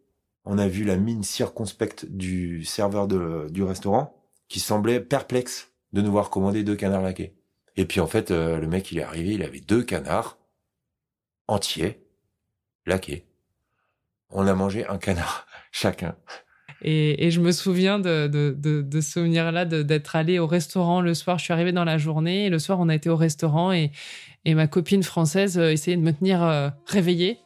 On 0.45 0.57
a 0.57 0.67
vu 0.67 0.83
la 0.83 0.97
mine 0.97 1.23
circonspecte 1.23 2.05
du 2.05 2.63
serveur 2.65 3.07
du 3.07 3.63
restaurant, 3.63 4.15
qui 4.47 4.59
semblait 4.59 4.99
perplexe 4.99 5.71
de 5.93 6.01
nous 6.01 6.11
voir 6.11 6.29
commander 6.29 6.63
deux 6.63 6.75
canards 6.75 7.01
laqués. 7.01 7.35
Et 7.75 7.85
puis, 7.85 7.99
en 7.99 8.07
fait, 8.07 8.31
euh, 8.31 8.59
le 8.59 8.67
mec, 8.67 8.91
il 8.91 8.99
est 8.99 9.03
arrivé, 9.03 9.33
il 9.33 9.43
avait 9.43 9.59
deux 9.59 9.83
canards 9.83 10.37
entiers, 11.47 12.03
laqués. 12.85 13.27
On 14.31 14.47
a 14.47 14.53
mangé 14.53 14.85
un 14.87 14.97
canard 14.97 15.47
chacun. 15.71 16.15
Et, 16.81 17.29
je 17.31 17.41
me 17.41 17.51
souviens 17.51 17.99
de, 17.99 18.27
de, 18.27 18.55
de, 18.57 19.01
ce 19.01 19.11
souvenir-là, 19.11 19.65
d'être 19.65 20.15
allé 20.15 20.39
au 20.39 20.47
restaurant 20.47 21.01
le 21.01 21.13
soir. 21.13 21.37
Je 21.37 21.43
suis 21.43 21.53
arrivée 21.53 21.71
dans 21.71 21.83
la 21.83 21.97
journée 21.97 22.45
et 22.45 22.49
le 22.49 22.59
soir, 22.59 22.79
on 22.79 22.89
a 22.89 22.95
été 22.95 23.09
au 23.09 23.15
restaurant 23.15 23.71
et, 23.71 23.91
et 24.45 24.55
ma 24.55 24.67
copine 24.67 25.03
française 25.03 25.57
euh, 25.57 25.71
essayait 25.71 25.97
de 25.97 26.01
me 26.01 26.13
tenir 26.13 26.41
euh, 26.43 26.69
réveillée. 26.85 27.39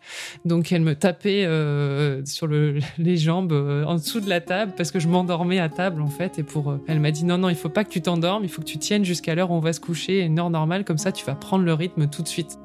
Donc 0.46 0.72
elle 0.72 0.82
me 0.82 0.96
tapait 0.96 1.46
euh, 1.46 2.24
sur 2.26 2.48
le, 2.48 2.80
les 2.98 3.18
jambes 3.18 3.52
en 3.52 3.96
dessous 3.96 4.20
de 4.20 4.30
la 4.30 4.42
table 4.42 4.74
parce 4.78 4.92
que 4.92 5.00
je 5.00 5.08
m'endormais 5.08 5.60
à 5.60 5.70
table 5.70 6.02
en 6.02 6.08
fait. 6.08 6.38
Et 6.40 6.44
pour 6.44 6.78
elle 6.88 7.00
m'a 7.00 7.12
dit 7.12 7.26
non 7.26 7.38
non 7.38 7.50
il 7.50 7.56
faut 7.56 7.70
pas 7.70 7.84
que 7.84 7.90
tu 7.90 8.02
t'endormes, 8.02 8.44
il 8.44 8.50
faut 8.50 8.62
que 8.62 8.68
tu 8.68 8.78
tiennes 8.78 9.06
jusqu'à 9.06 9.36
l'heure 9.36 9.52
où 9.52 9.56
on 9.56 9.60
va 9.60 9.74
se 9.74 9.80
coucher, 9.80 10.22
une 10.22 10.40
heure 10.40 10.50
normale 10.50 10.86
comme 10.86 10.98
ça 10.98 11.12
tu 11.12 11.26
vas 11.26 11.36
prendre 11.36 11.66
le 11.66 11.74
rythme 11.74 12.08
tout 12.08 12.22
de 12.22 12.28
suite. 12.28 12.60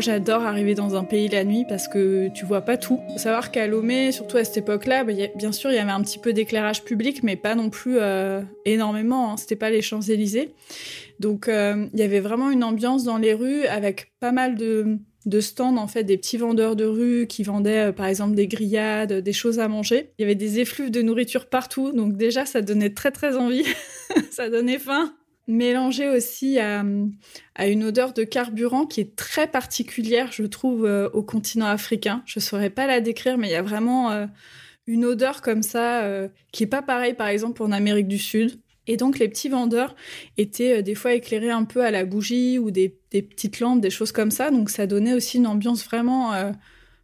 J'adore 0.00 0.42
arriver 0.42 0.74
dans 0.74 0.96
un 0.96 1.04
pays 1.04 1.28
la 1.28 1.44
nuit 1.44 1.64
parce 1.68 1.88
que 1.88 2.28
tu 2.34 2.44
vois 2.44 2.62
pas 2.62 2.76
tout. 2.76 3.00
Savoir 3.16 3.50
qu'à 3.50 3.66
Lomé, 3.66 4.12
surtout 4.12 4.36
à 4.36 4.44
cette 4.44 4.56
époque-là, 4.56 5.04
bah, 5.04 5.12
bien 5.36 5.52
sûr, 5.52 5.70
il 5.70 5.76
y 5.76 5.78
avait 5.78 5.90
un 5.90 6.02
petit 6.02 6.18
peu 6.18 6.32
d'éclairage 6.32 6.84
public, 6.84 7.22
mais 7.22 7.36
pas 7.36 7.54
non 7.54 7.70
plus 7.70 7.98
euh, 7.98 8.42
énormément. 8.64 9.32
Hein. 9.32 9.36
C'était 9.36 9.56
pas 9.56 9.70
les 9.70 9.82
Champs-Élysées. 9.82 10.54
Donc, 11.18 11.48
euh, 11.48 11.86
il 11.92 11.98
y 11.98 12.02
avait 12.02 12.20
vraiment 12.20 12.50
une 12.50 12.64
ambiance 12.64 13.04
dans 13.04 13.18
les 13.18 13.34
rues 13.34 13.66
avec 13.66 14.12
pas 14.20 14.32
mal 14.32 14.54
de, 14.56 14.98
de 15.26 15.40
stands, 15.40 15.76
en 15.76 15.86
fait, 15.86 16.04
des 16.04 16.16
petits 16.16 16.38
vendeurs 16.38 16.76
de 16.76 16.84
rue 16.84 17.26
qui 17.26 17.42
vendaient, 17.42 17.88
euh, 17.88 17.92
par 17.92 18.06
exemple, 18.06 18.34
des 18.34 18.48
grillades, 18.48 19.12
des 19.12 19.32
choses 19.32 19.58
à 19.58 19.68
manger. 19.68 20.10
Il 20.18 20.22
y 20.22 20.24
avait 20.24 20.34
des 20.34 20.60
effluves 20.60 20.90
de 20.90 21.02
nourriture 21.02 21.46
partout. 21.46 21.92
Donc, 21.92 22.16
déjà, 22.16 22.46
ça 22.46 22.62
donnait 22.62 22.90
très, 22.90 23.10
très 23.10 23.36
envie. 23.36 23.66
ça 24.30 24.48
donnait 24.48 24.78
faim 24.78 25.14
mélangé 25.46 26.08
aussi 26.08 26.58
à, 26.58 26.84
une 27.66 27.84
odeur 27.84 28.12
de 28.12 28.24
carburant 28.24 28.86
qui 28.86 29.00
est 29.00 29.16
très 29.16 29.46
particulière, 29.46 30.32
je 30.32 30.44
trouve, 30.44 30.86
euh, 30.86 31.08
au 31.12 31.22
continent 31.22 31.66
africain. 31.66 32.22
Je 32.26 32.38
ne 32.38 32.42
saurais 32.42 32.70
pas 32.70 32.86
la 32.86 33.00
décrire, 33.00 33.38
mais 33.38 33.48
il 33.48 33.52
y 33.52 33.56
a 33.56 33.62
vraiment 33.62 34.10
euh, 34.10 34.26
une 34.86 35.04
odeur 35.04 35.42
comme 35.42 35.62
ça 35.62 36.02
euh, 36.02 36.28
qui 36.52 36.62
est 36.62 36.68
pas 36.68 36.82
pareille, 36.82 37.14
par 37.14 37.28
exemple, 37.28 37.62
en 37.62 37.72
Amérique 37.72 38.08
du 38.08 38.18
Sud. 38.18 38.60
Et 38.86 38.96
donc, 38.96 39.18
les 39.18 39.28
petits 39.28 39.48
vendeurs 39.48 39.94
étaient 40.36 40.82
des 40.82 40.94
fois 40.94 41.12
éclairés 41.12 41.50
un 41.50 41.64
peu 41.64 41.84
à 41.84 41.90
la 41.90 42.04
bougie 42.04 42.58
ou 42.58 42.70
des, 42.70 42.98
des, 43.10 43.22
petites 43.22 43.60
lampes, 43.60 43.80
des 43.80 43.90
choses 43.90 44.10
comme 44.10 44.30
ça. 44.30 44.50
Donc, 44.50 44.70
ça 44.70 44.86
donnait 44.86 45.14
aussi 45.14 45.36
une 45.36 45.46
ambiance 45.46 45.84
vraiment 45.84 46.32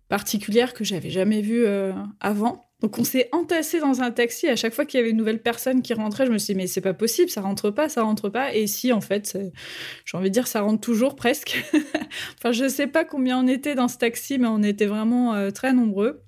particulière 0.08 0.74
que 0.74 0.82
j'avais 0.82 1.10
jamais 1.10 1.42
vue 1.42 1.64
avant. 2.18 2.65
Donc 2.80 2.98
on 2.98 3.04
s'est 3.04 3.28
entassé 3.32 3.80
dans 3.80 4.02
un 4.02 4.10
taxi. 4.10 4.48
À 4.48 4.56
chaque 4.56 4.74
fois 4.74 4.84
qu'il 4.84 4.98
y 4.98 5.00
avait 5.00 5.10
une 5.10 5.16
nouvelle 5.16 5.40
personne 5.40 5.80
qui 5.80 5.94
rentrait, 5.94 6.26
je 6.26 6.32
me 6.32 6.38
suis 6.38 6.52
dit 6.52 6.58
mais 6.58 6.66
c'est 6.66 6.82
pas 6.82 6.92
possible, 6.92 7.30
ça 7.30 7.40
rentre 7.40 7.70
pas, 7.70 7.88
ça 7.88 8.02
rentre 8.02 8.28
pas. 8.28 8.54
Et 8.54 8.66
si 8.66 8.92
en 8.92 9.00
fait, 9.00 9.38
j'ai 10.04 10.16
envie 10.16 10.28
de 10.28 10.34
dire 10.34 10.46
ça 10.46 10.60
rentre 10.60 10.80
toujours 10.80 11.16
presque. 11.16 11.64
enfin 12.38 12.52
je 12.52 12.68
sais 12.68 12.86
pas 12.86 13.04
combien 13.04 13.42
on 13.42 13.46
était 13.46 13.74
dans 13.74 13.88
ce 13.88 13.96
taxi, 13.96 14.38
mais 14.38 14.48
on 14.48 14.62
était 14.62 14.86
vraiment 14.86 15.34
euh, 15.34 15.50
très 15.50 15.72
nombreux. 15.72 16.22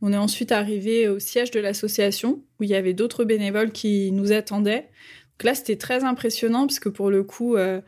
On 0.00 0.12
est 0.14 0.16
ensuite 0.16 0.52
arrivé 0.52 1.08
au 1.08 1.18
siège 1.18 1.50
de 1.50 1.60
l'association 1.60 2.42
où 2.58 2.62
il 2.62 2.70
y 2.70 2.74
avait 2.74 2.94
d'autres 2.94 3.24
bénévoles 3.24 3.70
qui 3.70 4.10
nous 4.12 4.32
attendaient. 4.32 4.88
Donc 5.32 5.44
là 5.44 5.54
c'était 5.54 5.76
très 5.76 6.04
impressionnant 6.04 6.66
parce 6.66 6.80
que 6.80 6.88
pour 6.88 7.10
le 7.10 7.24
coup. 7.24 7.56
Euh, 7.56 7.82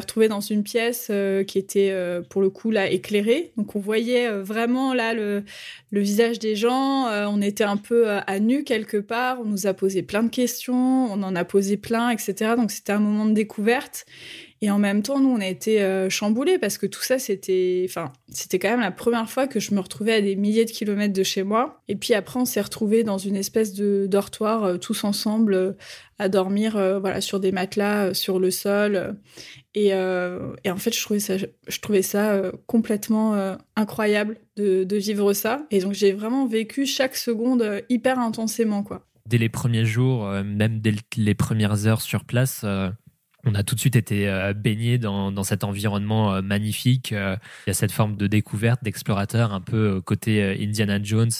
retrouvé 0.00 0.28
dans 0.28 0.40
une 0.40 0.62
pièce 0.62 1.08
euh, 1.10 1.44
qui 1.44 1.58
était 1.58 1.90
euh, 1.90 2.22
pour 2.22 2.42
le 2.42 2.50
coup 2.50 2.70
là 2.70 2.90
éclairée. 2.90 3.52
Donc 3.56 3.76
on 3.76 3.80
voyait 3.80 4.28
euh, 4.28 4.42
vraiment 4.42 4.94
là 4.94 5.14
le, 5.14 5.44
le, 5.90 6.00
visage 6.00 6.38
des 6.38 6.56
gens. 6.56 7.06
on 7.06 7.40
était 7.40 7.64
un 7.64 7.76
peu 7.76 8.08
à 8.08 8.38
nu 8.40 8.64
quelque 8.64 8.96
part. 8.96 9.40
On 9.40 9.44
nous 9.44 9.66
a 9.66 9.74
posé 9.74 10.02
plein 10.02 10.22
de 10.22 10.28
questions. 10.28 11.12
On 11.12 11.22
en 11.22 11.36
a 11.36 11.44
posé 11.44 11.76
plein, 11.76 12.10
etc. 12.10 12.52
Donc 12.56 12.70
c'était 12.70 12.92
un 12.92 13.00
moment 13.00 13.26
de 13.26 13.34
découverte. 13.34 14.06
Et 14.64 14.70
en 14.70 14.78
même 14.78 15.02
temps, 15.02 15.20
nous, 15.20 15.28
on 15.28 15.40
a 15.40 15.46
été 15.46 16.08
chamboulés 16.08 16.58
parce 16.58 16.78
que 16.78 16.86
tout 16.86 17.02
ça, 17.02 17.18
c'était, 17.18 17.84
enfin, 17.86 18.12
c'était 18.30 18.58
quand 18.58 18.70
même 18.70 18.80
la 18.80 18.90
première 18.90 19.28
fois 19.28 19.46
que 19.46 19.60
je 19.60 19.74
me 19.74 19.80
retrouvais 19.80 20.14
à 20.14 20.20
des 20.22 20.36
milliers 20.36 20.64
de 20.64 20.70
kilomètres 20.70 21.12
de 21.12 21.22
chez 21.22 21.42
moi. 21.42 21.82
Et 21.88 21.96
puis 21.96 22.14
après, 22.14 22.40
on 22.40 22.46
s'est 22.46 22.62
retrouvés 22.62 23.04
dans 23.04 23.18
une 23.18 23.36
espèce 23.36 23.74
de 23.74 24.06
dortoir, 24.08 24.78
tous 24.78 25.04
ensemble, 25.04 25.76
à 26.18 26.30
dormir, 26.30 26.72
voilà, 26.98 27.20
sur 27.20 27.40
des 27.40 27.52
matelas, 27.52 28.14
sur 28.14 28.38
le 28.38 28.50
sol. 28.50 29.16
Euh, 29.76 30.54
et, 30.64 30.70
en 30.70 30.76
fait, 30.76 30.94
je 30.94 31.02
trouvais 31.02 31.20
ça, 31.20 31.36
je 31.36 31.80
trouvais 31.80 32.02
ça 32.02 32.32
euh, 32.32 32.52
complètement 32.66 33.34
euh, 33.34 33.56
incroyable 33.76 34.38
de, 34.56 34.84
de, 34.84 34.96
vivre 34.96 35.32
ça. 35.32 35.66
Et 35.70 35.80
donc, 35.80 35.94
j'ai 35.94 36.12
vraiment 36.12 36.46
vécu 36.46 36.86
chaque 36.86 37.16
seconde 37.16 37.82
hyper 37.88 38.18
intensément, 38.18 38.82
quoi. 38.82 39.04
Dès 39.26 39.38
les 39.38 39.48
premiers 39.48 39.86
jours, 39.86 40.28
même 40.28 40.80
dès 40.80 40.92
les 41.16 41.34
premières 41.34 41.86
heures 41.86 42.02
sur 42.02 42.24
place, 42.24 42.62
on 43.46 43.54
a 43.54 43.62
tout 43.62 43.74
de 43.74 43.80
suite 43.80 43.96
été 43.96 44.28
euh, 44.28 44.52
baigné 44.52 44.98
dans, 44.98 45.30
dans, 45.30 45.44
cet 45.44 45.64
environnement 45.64 46.34
euh, 46.34 46.42
magnifique. 46.42 47.12
Euh, 47.12 47.36
il 47.66 47.70
y 47.70 47.72
a 47.72 47.74
cette 47.74 47.92
forme 47.92 48.16
de 48.16 48.26
découverte, 48.26 48.82
d'explorateur, 48.82 49.52
un 49.52 49.60
peu 49.60 50.00
côté 50.00 50.56
Indiana 50.60 51.02
Jones, 51.02 51.30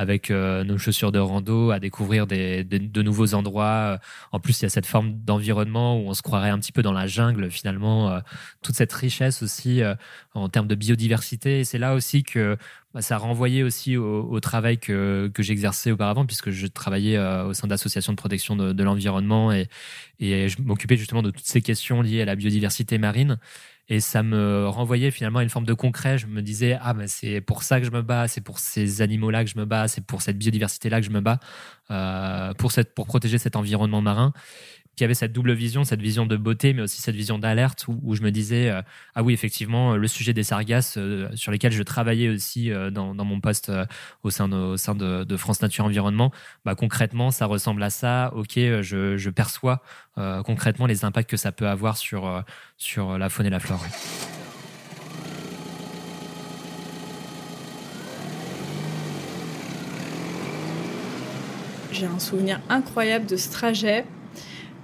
avec 0.00 0.30
nos 0.30 0.78
chaussures 0.78 1.12
de 1.12 1.18
rando, 1.18 1.70
à 1.70 1.78
découvrir 1.78 2.26
des, 2.26 2.64
de 2.64 3.02
nouveaux 3.02 3.34
endroits. 3.34 3.98
En 4.32 4.40
plus, 4.40 4.60
il 4.60 4.62
y 4.62 4.66
a 4.66 4.68
cette 4.70 4.86
forme 4.86 5.12
d'environnement 5.24 6.00
où 6.00 6.08
on 6.08 6.14
se 6.14 6.22
croirait 6.22 6.50
un 6.50 6.58
petit 6.58 6.72
peu 6.72 6.82
dans 6.82 6.92
la 6.92 7.06
jungle, 7.06 7.50
finalement. 7.50 8.20
Toute 8.62 8.76
cette 8.76 8.92
richesse 8.92 9.42
aussi 9.42 9.82
en 10.34 10.48
termes 10.48 10.68
de 10.68 10.74
biodiversité. 10.74 11.64
C'est 11.64 11.78
là 11.78 11.94
aussi 11.94 12.22
que 12.22 12.56
bah, 12.92 13.02
ça 13.02 13.18
renvoyait 13.18 13.62
aussi 13.62 13.96
au, 13.96 14.40
travail 14.40 14.78
que, 14.78 15.30
que 15.32 15.42
j'exerçais 15.44 15.92
auparavant, 15.92 16.26
puisque 16.26 16.50
je 16.50 16.66
travaillais 16.66 17.16
euh, 17.16 17.44
au 17.44 17.54
sein 17.54 17.68
d'associations 17.68 18.12
de 18.12 18.16
protection 18.16 18.56
de, 18.56 18.82
l'environnement 18.82 19.52
et 19.52 19.68
je 20.18 20.60
m'occupais 20.60 20.96
justement 20.96 21.22
de 21.22 21.30
toutes 21.30 21.46
ces 21.46 21.62
questions 21.62 22.02
liées 22.02 22.22
à 22.22 22.24
la 22.24 22.34
biodiversité 22.34 22.98
marine. 22.98 23.38
Et 23.92 23.98
ça 23.98 24.22
me 24.22 24.68
renvoyait 24.68 25.10
finalement 25.10 25.40
à 25.40 25.42
une 25.42 25.50
forme 25.50 25.66
de 25.66 25.74
concret. 25.74 26.16
Je 26.16 26.28
me 26.28 26.42
disais, 26.42 26.78
ah, 26.80 26.94
ben 26.94 27.08
c'est 27.08 27.40
pour 27.40 27.64
ça 27.64 27.80
que 27.80 27.86
je 27.86 27.90
me 27.90 28.02
bats, 28.02 28.28
c'est 28.28 28.40
pour 28.40 28.60
ces 28.60 29.02
animaux-là 29.02 29.44
que 29.44 29.50
je 29.50 29.58
me 29.58 29.64
bats, 29.64 29.88
c'est 29.88 30.06
pour 30.06 30.22
cette 30.22 30.38
biodiversité-là 30.38 31.00
que 31.00 31.06
je 31.06 31.10
me 31.10 31.20
bats, 31.20 31.40
euh, 31.90 32.54
pour, 32.54 32.70
cette, 32.70 32.94
pour 32.94 33.06
protéger 33.06 33.38
cet 33.38 33.56
environnement 33.56 34.00
marin 34.00 34.32
qui 34.96 35.04
avait 35.04 35.14
cette 35.14 35.32
double 35.32 35.52
vision, 35.52 35.84
cette 35.84 36.02
vision 36.02 36.26
de 36.26 36.36
beauté, 36.36 36.74
mais 36.74 36.82
aussi 36.82 37.00
cette 37.00 37.14
vision 37.14 37.38
d'alerte 37.38 37.86
où, 37.88 38.14
je 38.14 38.22
me 38.22 38.30
disais 38.30 38.70
euh, 38.70 38.82
ah 39.14 39.22
oui 39.22 39.32
effectivement 39.32 39.96
le 39.96 40.08
sujet 40.08 40.34
des 40.34 40.42
sargasses 40.42 40.96
euh, 40.98 41.28
sur 41.34 41.52
lesquels 41.52 41.72
je 41.72 41.82
travaillais 41.82 42.28
aussi 42.28 42.70
euh, 42.70 42.90
dans, 42.90 43.14
mon 43.14 43.40
poste 43.40 43.72
au 44.22 44.30
sein 44.30 44.48
de, 44.48 44.56
au 44.56 44.76
sein 44.76 44.94
de, 44.94 45.36
France 45.36 45.62
Nature 45.62 45.86
Environnement, 45.86 46.32
bah 46.64 46.74
concrètement 46.74 47.30
ça 47.30 47.46
ressemble 47.46 47.82
à 47.82 47.90
ça. 47.90 48.32
Ok, 48.34 48.54
je, 48.56 49.16
je 49.16 49.30
perçois 49.30 49.82
concrètement 50.16 50.86
les 50.86 51.04
impacts 51.04 51.30
que 51.30 51.38
ça 51.38 51.50
peut 51.50 51.68
avoir 51.68 51.96
sur 51.96 52.44
sur 52.76 53.16
la 53.16 53.30
faune 53.30 53.46
et 53.46 53.50
la 53.50 53.60
flore. 53.60 53.82
J'ai 61.92 62.06
un 62.06 62.18
souvenir 62.18 62.60
incroyable 62.68 63.26
de 63.26 63.36
ce 63.36 63.50
trajet 63.50 64.04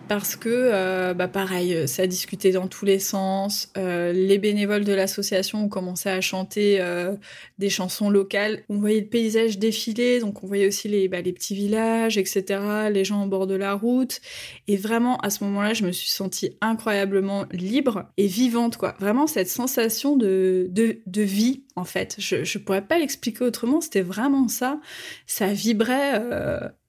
parce 0.09 0.37
que, 0.37 0.49
euh, 0.49 1.14
bah 1.14 1.29
pareil, 1.29 1.88
ça 1.88 2.07
discutait 2.07 2.53
dans 2.53 2.69
tous 2.69 2.85
les 2.85 2.99
sens. 2.99 3.71
Euh, 3.77 4.12
les 4.12 4.38
bénévoles 4.38 4.85
de 4.85 4.92
l'association 4.92 5.64
ont 5.64 5.69
commencé 5.69 6.09
à 6.09 6.21
chanter 6.21 6.81
euh, 6.81 7.14
des 7.59 7.71
chansons 7.71 8.11
locales. 8.11 8.62
On 8.69 8.79
voyait 8.79 9.01
le 9.01 9.07
paysage 9.07 9.59
défiler, 9.59 10.21
donc 10.21 10.42
on 10.42 10.47
voyait 10.47 10.66
aussi 10.66 10.88
les, 10.88 11.09
bah, 11.09 11.23
petits 11.23 11.55
villages, 11.55 12.19
etc., 12.19 12.88
les 12.90 13.05
gens 13.05 13.25
au 13.25 13.27
bord 13.27 13.47
de 13.47 13.55
la 13.55 13.75
route. 13.75 14.21
Et 14.69 14.77
vraiment, 14.77 15.19
à 15.19 15.31
ce 15.31 15.42
moment-là, 15.45 15.75
je 15.75 15.85
me 15.85 15.92
suis 15.92 16.11
sentie 16.11 16.57
incroyablement 16.61 17.47
libre 17.51 18.07
et 18.16 18.27
vivante, 18.27 18.77
quoi. 18.77 18.95
Vraiment, 19.01 19.27
cette 19.27 19.49
sensation 19.49 20.16
de, 20.16 20.66
de, 20.71 20.99
de 21.07 21.23
vie, 21.23 21.64
en 21.75 21.85
fait. 21.85 22.16
Je 22.19 22.37
ne 22.37 22.64
pourrais 22.64 22.87
pas 22.87 22.99
l'expliquer 22.99 23.45
autrement, 23.45 23.81
c'était 23.81 24.03
vraiment 24.03 24.49
ça. 24.49 24.81
Ça 25.27 25.53
vibrait, 25.53 26.23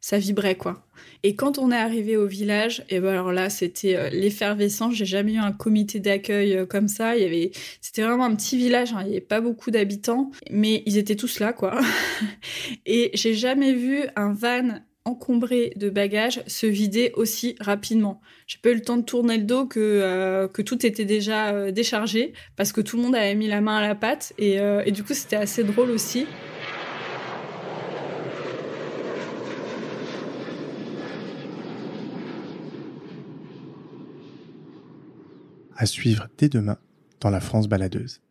ça 0.07 0.19
vibrait, 0.19 0.55
quoi. 0.55 0.81
Et 1.23 1.35
quand 1.35 1.57
on 1.57 1.69
est 1.69 1.75
arrivé 1.75 2.15
au 2.15 2.27
village, 2.27 2.85
et 2.89 3.01
ben 3.01 3.09
alors 3.09 3.33
là, 3.33 3.49
c'était 3.49 3.97
euh, 3.97 4.09
l'effervescence. 4.09 4.93
J'ai 4.93 5.05
jamais 5.05 5.33
eu 5.33 5.37
un 5.37 5.51
comité 5.51 5.99
d'accueil 5.99 6.55
euh, 6.55 6.65
comme 6.65 6.87
ça. 6.87 7.17
Il 7.17 7.23
y 7.23 7.25
avait, 7.25 7.51
c'était 7.81 8.03
vraiment 8.03 8.23
un 8.23 8.33
petit 8.33 8.55
village. 8.57 8.93
Hein. 8.93 9.01
Il 9.01 9.07
n'y 9.07 9.17
avait 9.17 9.19
pas 9.19 9.41
beaucoup 9.41 9.69
d'habitants, 9.69 10.31
mais 10.49 10.81
ils 10.85 10.97
étaient 10.97 11.17
tous 11.17 11.41
là, 11.41 11.51
quoi. 11.51 11.77
et 12.85 13.11
j'ai 13.15 13.33
jamais 13.33 13.73
vu 13.73 14.05
un 14.15 14.31
van 14.31 14.79
encombré 15.03 15.73
de 15.75 15.89
bagages 15.89 16.41
se 16.47 16.67
vider 16.67 17.11
aussi 17.17 17.57
rapidement. 17.59 18.21
J'ai 18.45 18.59
pas 18.59 18.69
eu 18.69 18.75
le 18.75 18.81
temps 18.81 18.95
de 18.95 19.03
tourner 19.03 19.35
le 19.35 19.43
dos 19.43 19.65
que, 19.65 19.81
euh, 19.81 20.47
que 20.47 20.61
tout 20.61 20.85
était 20.85 21.03
déjà 21.03 21.69
déchargé 21.73 22.31
parce 22.55 22.71
que 22.71 22.79
tout 22.79 22.95
le 22.95 23.03
monde 23.03 23.15
avait 23.15 23.35
mis 23.35 23.47
la 23.47 23.59
main 23.59 23.75
à 23.75 23.81
la 23.81 23.95
pâte 23.95 24.31
et, 24.37 24.57
et 24.85 24.91
du 24.91 25.03
coup 25.03 25.13
c'était 25.13 25.35
assez 25.35 25.63
drôle 25.63 25.91
aussi. 25.91 26.27
À 35.77 35.85
suivre 35.85 36.27
dès 36.37 36.49
demain 36.49 36.77
dans 37.21 37.29
la 37.29 37.39
France 37.39 37.67
baladeuse. 37.67 38.21